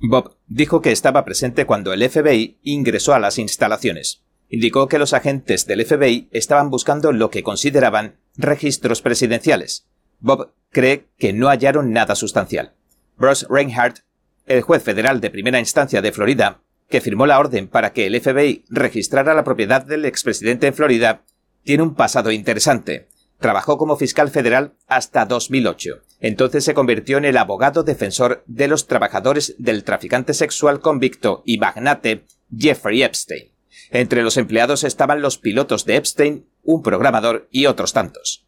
[0.00, 4.22] Bob dijo que estaba presente cuando el FBI ingresó a las instalaciones.
[4.48, 9.86] Indicó que los agentes del FBI estaban buscando lo que consideraban registros presidenciales,
[10.22, 12.74] Bob cree que no hallaron nada sustancial.
[13.16, 13.98] Bruce Reinhardt,
[14.46, 18.20] el juez federal de primera instancia de Florida, que firmó la orden para que el
[18.20, 21.24] FBI registrara la propiedad del expresidente en Florida,
[21.64, 23.08] tiene un pasado interesante.
[23.42, 26.02] Trabajó como fiscal federal hasta 2008.
[26.20, 31.58] Entonces se convirtió en el abogado defensor de los trabajadores del traficante sexual convicto y
[31.58, 32.24] magnate
[32.56, 33.50] Jeffrey Epstein.
[33.90, 38.46] Entre los empleados estaban los pilotos de Epstein, un programador y otros tantos.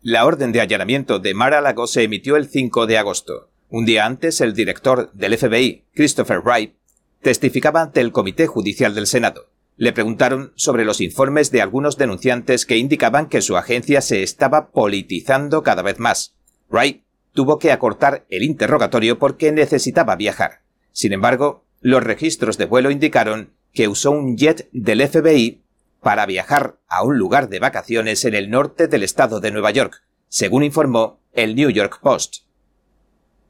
[0.00, 3.50] La orden de allanamiento de Mar-a-Lago se emitió el 5 de agosto.
[3.68, 6.76] Un día antes, el director del FBI, Christopher Wright,
[7.20, 9.50] testificaba ante el Comité Judicial del Senado.
[9.76, 14.70] Le preguntaron sobre los informes de algunos denunciantes que indicaban que su agencia se estaba
[14.70, 16.34] politizando cada vez más.
[16.70, 17.02] Wright
[17.32, 20.62] tuvo que acortar el interrogatorio porque necesitaba viajar.
[20.92, 25.62] Sin embargo, los registros de vuelo indicaron que usó un jet del FBI
[26.02, 30.02] para viajar a un lugar de vacaciones en el norte del estado de Nueva York,
[30.28, 32.44] según informó el New York Post.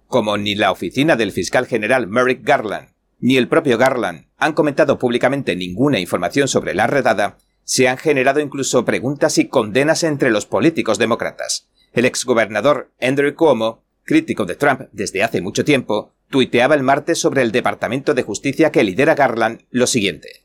[0.07, 2.91] Como ni la oficina del fiscal general Merrick Garland
[3.21, 8.41] ni el propio Garland han comentado públicamente ninguna información sobre la redada, se han generado
[8.41, 11.69] incluso preguntas y condenas entre los políticos demócratas.
[11.93, 17.43] El exgobernador Andrew Cuomo, crítico de Trump desde hace mucho tiempo, tuiteaba el martes sobre
[17.43, 20.45] el Departamento de Justicia que lidera Garland lo siguiente.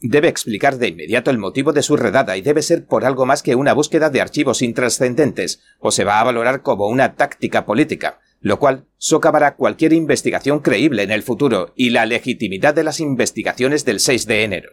[0.00, 3.42] Debe explicar de inmediato el motivo de su redada y debe ser por algo más
[3.42, 8.20] que una búsqueda de archivos intrascendentes, o se va a valorar como una táctica política,
[8.44, 13.86] lo cual socavará cualquier investigación creíble en el futuro y la legitimidad de las investigaciones
[13.86, 14.72] del 6 de enero.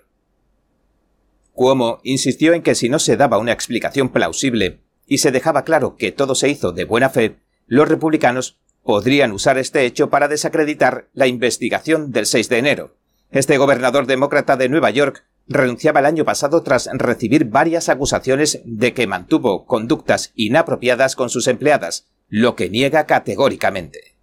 [1.53, 5.95] Cuomo insistió en que si no se daba una explicación plausible y se dejaba claro
[5.95, 11.07] que todo se hizo de buena fe, los republicanos podrían usar este hecho para desacreditar
[11.13, 12.97] la investigación del 6 de enero,
[13.31, 18.93] este gobernador demócrata de Nueva York renunciaba el año pasado tras recibir varias acusaciones de
[18.93, 24.15] que mantuvo conductas inapropiadas con sus empleadas, lo que niega categóricamente.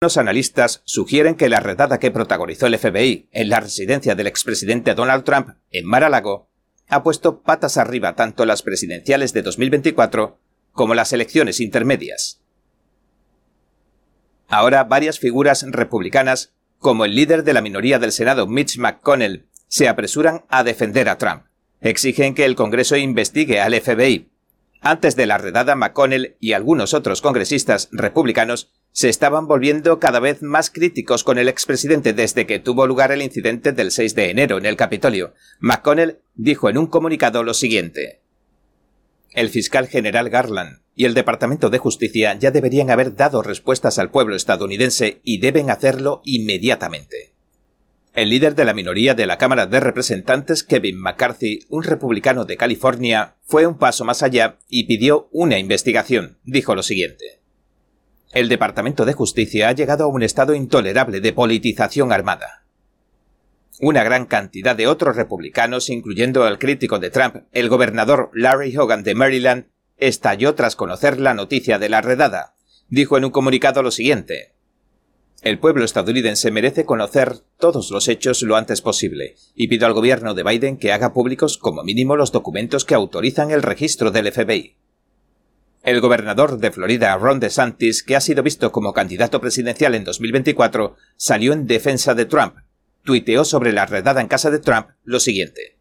[0.02, 4.94] Los analistas sugieren que la redada que protagonizó el FBI en la residencia del expresidente
[4.94, 6.49] Donald Trump en Mar-a-Lago
[6.90, 10.38] ha puesto patas arriba tanto las presidenciales de 2024
[10.72, 12.40] como las elecciones intermedias.
[14.48, 19.88] Ahora varias figuras republicanas, como el líder de la minoría del Senado Mitch McConnell, se
[19.88, 21.44] apresuran a defender a Trump.
[21.80, 24.28] Exigen que el Congreso investigue al FBI.
[24.80, 30.42] Antes de la redada, McConnell y algunos otros congresistas republicanos se estaban volviendo cada vez
[30.42, 34.58] más críticos con el expresidente desde que tuvo lugar el incidente del 6 de enero
[34.58, 35.34] en el Capitolio.
[35.60, 38.20] McConnell dijo en un comunicado lo siguiente.
[39.32, 44.10] El fiscal general Garland y el Departamento de Justicia ya deberían haber dado respuestas al
[44.10, 47.32] pueblo estadounidense y deben hacerlo inmediatamente.
[48.12, 52.56] El líder de la minoría de la Cámara de Representantes, Kevin McCarthy, un republicano de
[52.56, 56.38] California, fue un paso más allá y pidió una investigación.
[56.42, 57.39] Dijo lo siguiente.
[58.32, 62.64] El Departamento de Justicia ha llegado a un estado intolerable de politización armada.
[63.80, 69.02] Una gran cantidad de otros republicanos, incluyendo el crítico de Trump, el gobernador Larry Hogan
[69.02, 69.64] de Maryland,
[69.96, 72.54] estalló tras conocer la noticia de la redada.
[72.88, 74.52] Dijo en un comunicado lo siguiente.
[75.42, 80.34] El pueblo estadounidense merece conocer todos los hechos lo antes posible, y pido al gobierno
[80.34, 84.76] de Biden que haga públicos como mínimo los documentos que autorizan el registro del FBI.
[85.82, 90.96] El gobernador de Florida, Ron DeSantis, que ha sido visto como candidato presidencial en 2024,
[91.16, 92.56] salió en defensa de Trump.
[93.02, 95.78] Tuiteó sobre la redada en casa de Trump lo siguiente.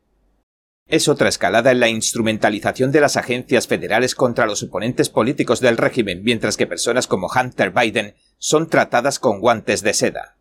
[0.87, 5.75] Es otra escalada en la instrumentalización de las agencias federales contra los oponentes políticos del
[5.75, 10.37] régimen, mientras que personas como Hunter Biden son tratadas con guantes de seda.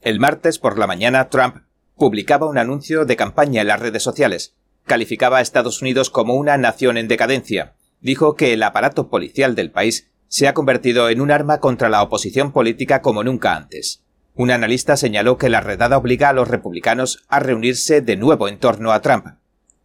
[0.00, 1.58] El martes por la mañana, Trump
[1.96, 4.54] publicaba un anuncio de campaña en las redes sociales.
[4.86, 7.74] Calificaba a Estados Unidos como una nación en decadencia
[8.04, 12.02] dijo que el aparato policial del país se ha convertido en un arma contra la
[12.02, 14.04] oposición política como nunca antes.
[14.34, 18.58] Un analista señaló que la redada obliga a los republicanos a reunirse de nuevo en
[18.58, 19.26] torno a Trump.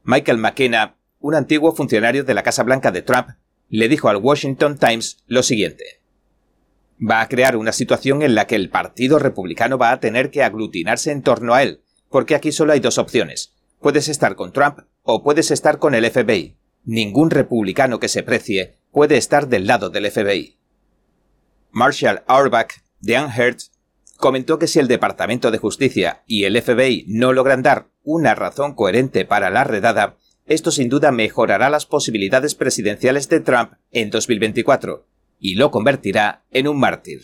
[0.04, 3.30] Michael McKenna, un antiguo funcionario de la Casa Blanca de Trump,
[3.70, 6.02] le dijo al Washington Times lo siguiente.
[7.00, 10.44] Va a crear una situación en la que el Partido Republicano va a tener que
[10.44, 13.54] aglutinarse en torno a él, porque aquí solo hay dos opciones.
[13.80, 16.59] Puedes estar con Trump o puedes estar con el FBI.
[16.92, 20.58] Ningún republicano que se precie puede estar del lado del FBI.
[21.70, 23.60] Marshall Auerbach, de Anhert,
[24.18, 28.74] comentó que si el Departamento de Justicia y el FBI no logran dar una razón
[28.74, 30.18] coherente para la redada,
[30.48, 35.06] esto sin duda mejorará las posibilidades presidenciales de Trump en 2024
[35.40, 37.22] y lo convertirá en un mártir.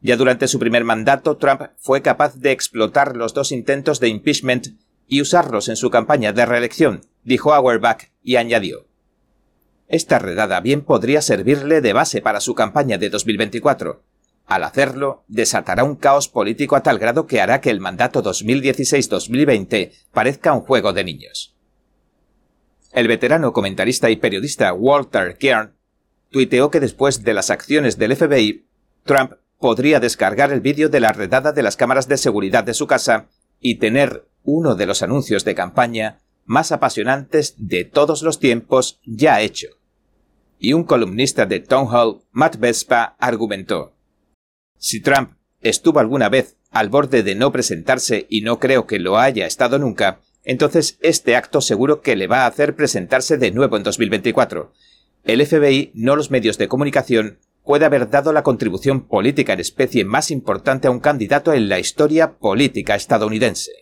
[0.00, 4.68] Ya durante su primer mandato, Trump fue capaz de explotar los dos intentos de impeachment
[5.08, 8.87] y usarlos en su campaña de reelección, dijo Auerbach y añadió.
[9.88, 14.02] Esta redada bien podría servirle de base para su campaña de 2024.
[14.46, 19.92] Al hacerlo, desatará un caos político a tal grado que hará que el mandato 2016-2020
[20.12, 21.54] parezca un juego de niños.
[22.92, 25.72] El veterano comentarista y periodista Walter Kern
[26.30, 28.66] tuiteó que después de las acciones del FBI,
[29.04, 32.86] Trump podría descargar el vídeo de la redada de las cámaras de seguridad de su
[32.86, 33.28] casa
[33.58, 39.40] y tener uno de los anuncios de campaña más apasionantes de todos los tiempos ya
[39.40, 39.77] hecho
[40.58, 43.92] y un columnista de Town Hall, Matt Vespa, argumentó
[44.78, 49.18] Si Trump estuvo alguna vez al borde de no presentarse y no creo que lo
[49.18, 53.76] haya estado nunca, entonces este acto seguro que le va a hacer presentarse de nuevo
[53.76, 54.72] en 2024.
[55.24, 60.04] El FBI, no los medios de comunicación, puede haber dado la contribución política en especie
[60.04, 63.72] más importante a un candidato en la historia política estadounidense.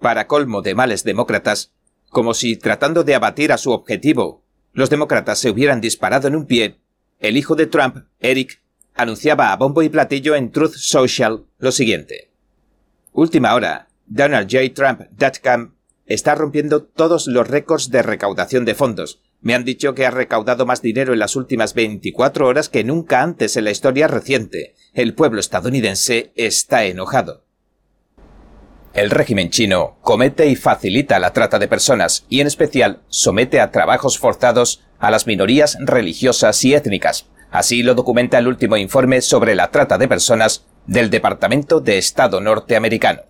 [0.00, 1.72] Para colmo de males demócratas,
[2.10, 4.43] como si tratando de abatir a su objetivo
[4.74, 6.80] los demócratas se hubieran disparado en un pie,
[7.20, 8.60] el hijo de Trump, Eric,
[8.94, 12.30] anunciaba a bombo y platillo en Truth Social lo siguiente.
[13.12, 15.70] Última hora, DonaldJTrump.com
[16.06, 19.22] está rompiendo todos los récords de recaudación de fondos.
[19.40, 23.22] Me han dicho que ha recaudado más dinero en las últimas 24 horas que nunca
[23.22, 24.74] antes en la historia reciente.
[24.92, 27.43] El pueblo estadounidense está enojado.
[28.94, 33.72] El régimen chino comete y facilita la trata de personas y en especial somete a
[33.72, 37.26] trabajos forzados a las minorías religiosas y étnicas.
[37.50, 42.40] Así lo documenta el último informe sobre la trata de personas del Departamento de Estado
[42.40, 43.22] norteamericano.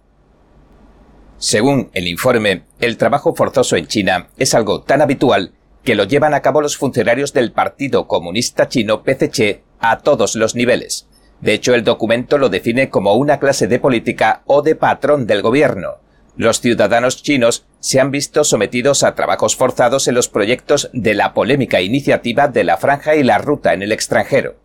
[1.39, 5.53] Según el informe, el trabajo forzoso en China es algo tan habitual
[5.83, 10.55] que lo llevan a cabo los funcionarios del Partido Comunista Chino PCC a todos los
[10.55, 11.09] niveles,
[11.41, 15.43] de hecho, el documento lo define como una clase de política o de patrón del
[15.43, 15.97] gobierno.
[16.37, 21.33] Los ciudadanos chinos se han visto sometidos a trabajos forzados en los proyectos de la
[21.33, 24.57] polémica iniciativa de la franja y la ruta en el extranjero.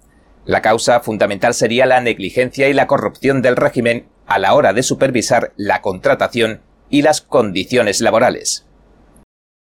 [0.46, 4.82] La causa fundamental sería la negligencia y la corrupción del régimen a la hora de
[4.82, 8.66] supervisar la contratación y las condiciones laborales.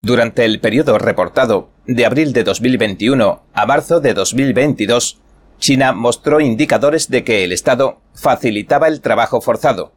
[0.04, 5.22] Durante el periodo reportado, de abril de 2021 a marzo de 2022,
[5.66, 9.94] China mostró indicadores de que el Estado facilitaba el trabajo forzado.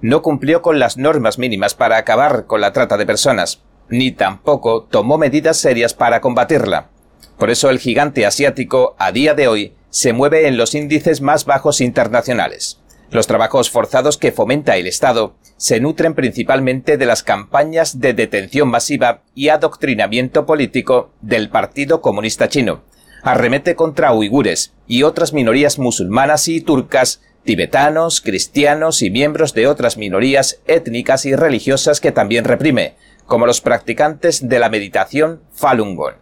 [0.00, 3.60] No cumplió con las normas mínimas para acabar con la trata de personas,
[3.90, 6.88] ni tampoco tomó medidas serias para combatirla.
[7.36, 11.44] Por eso el gigante asiático, a día de hoy, se mueve en los índices más
[11.44, 12.80] bajos internacionales.
[13.10, 18.68] Los trabajos forzados que fomenta el Estado se nutren principalmente de las campañas de detención
[18.68, 22.90] masiva y adoctrinamiento político del Partido Comunista Chino.
[23.22, 29.96] Arremete contra uigures y otras minorías musulmanas y turcas, tibetanos, cristianos y miembros de otras
[29.96, 32.94] minorías étnicas y religiosas que también reprime,
[33.26, 36.16] como los practicantes de la meditación Falun Gong.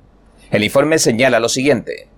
[0.50, 2.08] El informe señala lo siguiente.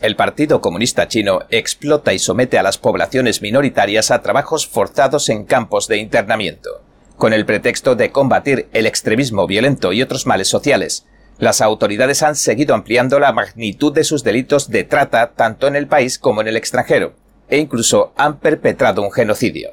[0.00, 5.44] El Partido Comunista Chino explota y somete a las poblaciones minoritarias a trabajos forzados en
[5.44, 6.82] campos de internamiento.
[7.16, 11.06] Con el pretexto de combatir el extremismo violento y otros males sociales,
[11.42, 15.88] las autoridades han seguido ampliando la magnitud de sus delitos de trata tanto en el
[15.88, 17.14] país como en el extranjero,
[17.48, 19.70] e incluso han perpetrado un genocidio.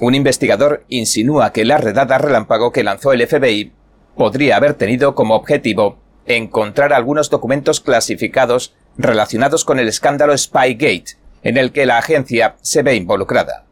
[0.00, 3.70] Un investigador insinúa que la redada relámpago que lanzó el FBI
[4.16, 11.56] podría haber tenido como objetivo encontrar algunos documentos clasificados relacionados con el escándalo Spygate, en
[11.56, 13.66] el que la agencia se ve involucrada.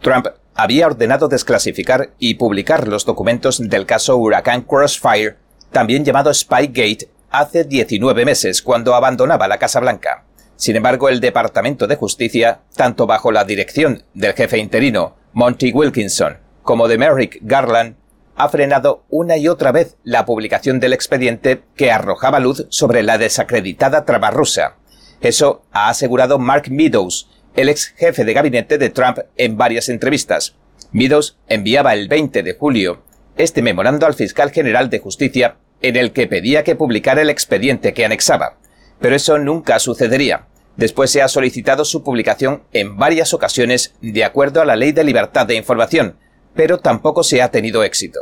[0.00, 5.36] Trump había ordenado desclasificar y publicar los documentos del caso Huracán Crossfire,
[5.70, 10.24] también llamado Spygate, hace 19 meses, cuando abandonaba la Casa Blanca.
[10.56, 16.38] Sin embargo, el Departamento de Justicia, tanto bajo la dirección del jefe interino Monty Wilkinson
[16.62, 17.96] como de Merrick Garland,
[18.36, 23.18] ha frenado una y otra vez la publicación del expediente que arrojaba luz sobre la
[23.18, 24.76] desacreditada trama rusa.
[25.20, 30.56] Eso ha asegurado Mark Meadows, el ex jefe de gabinete de Trump, en varias entrevistas.
[30.92, 33.02] Meadows enviaba el 20 de julio
[33.36, 37.94] este memorando al fiscal general de justicia en el que pedía que publicara el expediente
[37.94, 38.58] que anexaba.
[39.00, 40.46] Pero eso nunca sucedería.
[40.76, 45.04] Después se ha solicitado su publicación en varias ocasiones de acuerdo a la Ley de
[45.04, 46.16] Libertad de Información,
[46.54, 48.20] pero tampoco se ha tenido éxito.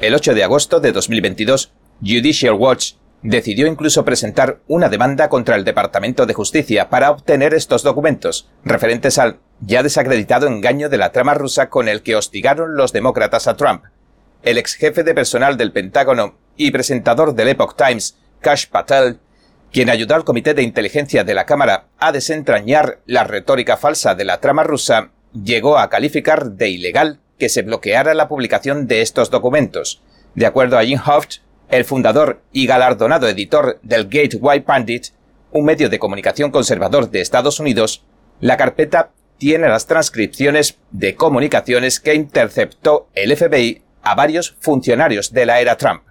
[0.00, 2.94] El 8 de agosto de 2022, Judicial Watch
[3.24, 9.18] decidió incluso presentar una demanda contra el Departamento de Justicia para obtener estos documentos, referentes
[9.18, 13.56] al ya desacreditado engaño de la trama rusa con el que hostigaron los demócratas a
[13.56, 13.84] Trump.
[14.42, 19.18] El ex jefe de personal del Pentágono y presentador del Epoch Times, Kash Patel,
[19.72, 24.26] quien ayudó al Comité de Inteligencia de la Cámara a desentrañar la retórica falsa de
[24.26, 29.30] la trama rusa, llegó a calificar de ilegal que se bloqueara la publicación de estos
[29.30, 30.02] documentos.
[30.34, 35.06] De acuerdo a Jim Hoft, el fundador y galardonado editor del Gateway Pandit,
[35.52, 38.04] un medio de comunicación conservador de Estados Unidos,
[38.40, 45.46] la carpeta tiene las transcripciones de comunicaciones que interceptó el FBI a varios funcionarios de
[45.46, 46.02] la era Trump.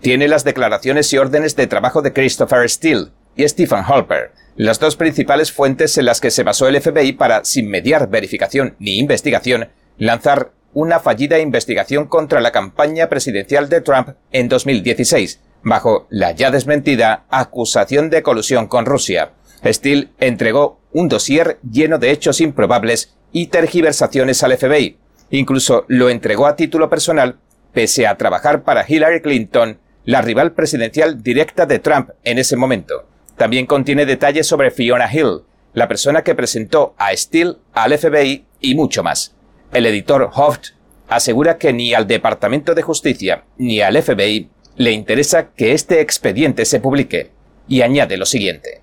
[0.00, 4.96] Tiene las declaraciones y órdenes de trabajo de Christopher Steele y Stephen Holper, las dos
[4.96, 9.68] principales fuentes en las que se basó el FBI para, sin mediar verificación ni investigación,
[9.96, 16.50] lanzar una fallida investigación contra la campaña presidencial de Trump en 2016, bajo la ya
[16.50, 19.32] desmentida acusación de colusión con Rusia.
[19.64, 24.98] Steele entregó un dossier lleno de hechos improbables y tergiversaciones al FBI.
[25.30, 27.38] Incluso lo entregó a título personal,
[27.72, 33.06] pese a trabajar para Hillary Clinton, la rival presidencial directa de Trump en ese momento.
[33.36, 35.42] También contiene detalles sobre Fiona Hill,
[35.72, 39.34] la persona que presentó a Steele al FBI y mucho más.
[39.72, 40.72] El editor Hoft
[41.08, 46.66] asegura que ni al Departamento de Justicia ni al FBI le interesa que este expediente
[46.66, 47.30] se publique,
[47.68, 48.82] y añade lo siguiente.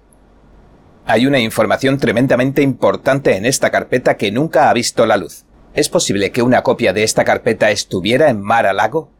[1.06, 5.46] Hay una información tremendamente importante en esta carpeta que nunca ha visto la luz.
[5.76, 9.12] ¿Es posible que una copia de esta carpeta estuviera en Mar-a-Lago?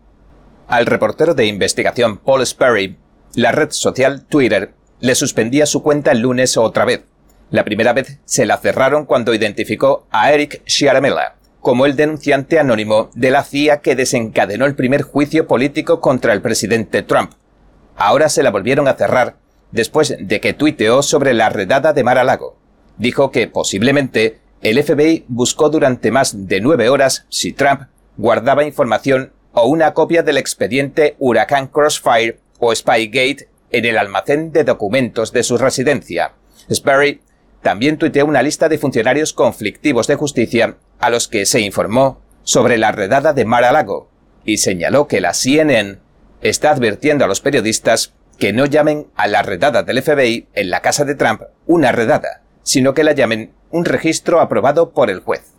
[0.68, 2.98] Al reportero de investigación Paul Sperry,
[3.36, 7.04] la red social Twitter le suspendía su cuenta el lunes otra vez.
[7.52, 13.10] La primera vez se la cerraron cuando identificó a Eric Sciaramella como el denunciante anónimo
[13.14, 17.32] de la CIA que desencadenó el primer juicio político contra el presidente Trump.
[17.96, 19.36] Ahora se la volvieron a cerrar
[19.72, 22.58] después de que tuiteó sobre la redada de Mar-a-Lago.
[22.98, 27.84] Dijo que posiblemente el FBI buscó durante más de nueve horas si Trump
[28.18, 34.64] guardaba información o una copia del expediente Huracán Crossfire o Spygate en el almacén de
[34.64, 36.34] documentos de su residencia.
[36.72, 37.22] Sperry
[37.62, 42.78] también tuiteó una lista de funcionarios conflictivos de justicia a los que se informó sobre
[42.78, 44.10] la redada de Mar-a-Lago
[44.46, 46.00] y señaló que la CNN
[46.42, 50.82] está advirtiendo a los periodistas que no llamen a la redada del FBI en la
[50.82, 55.59] casa de Trump una redada, sino que la llamen un registro aprobado por el juez.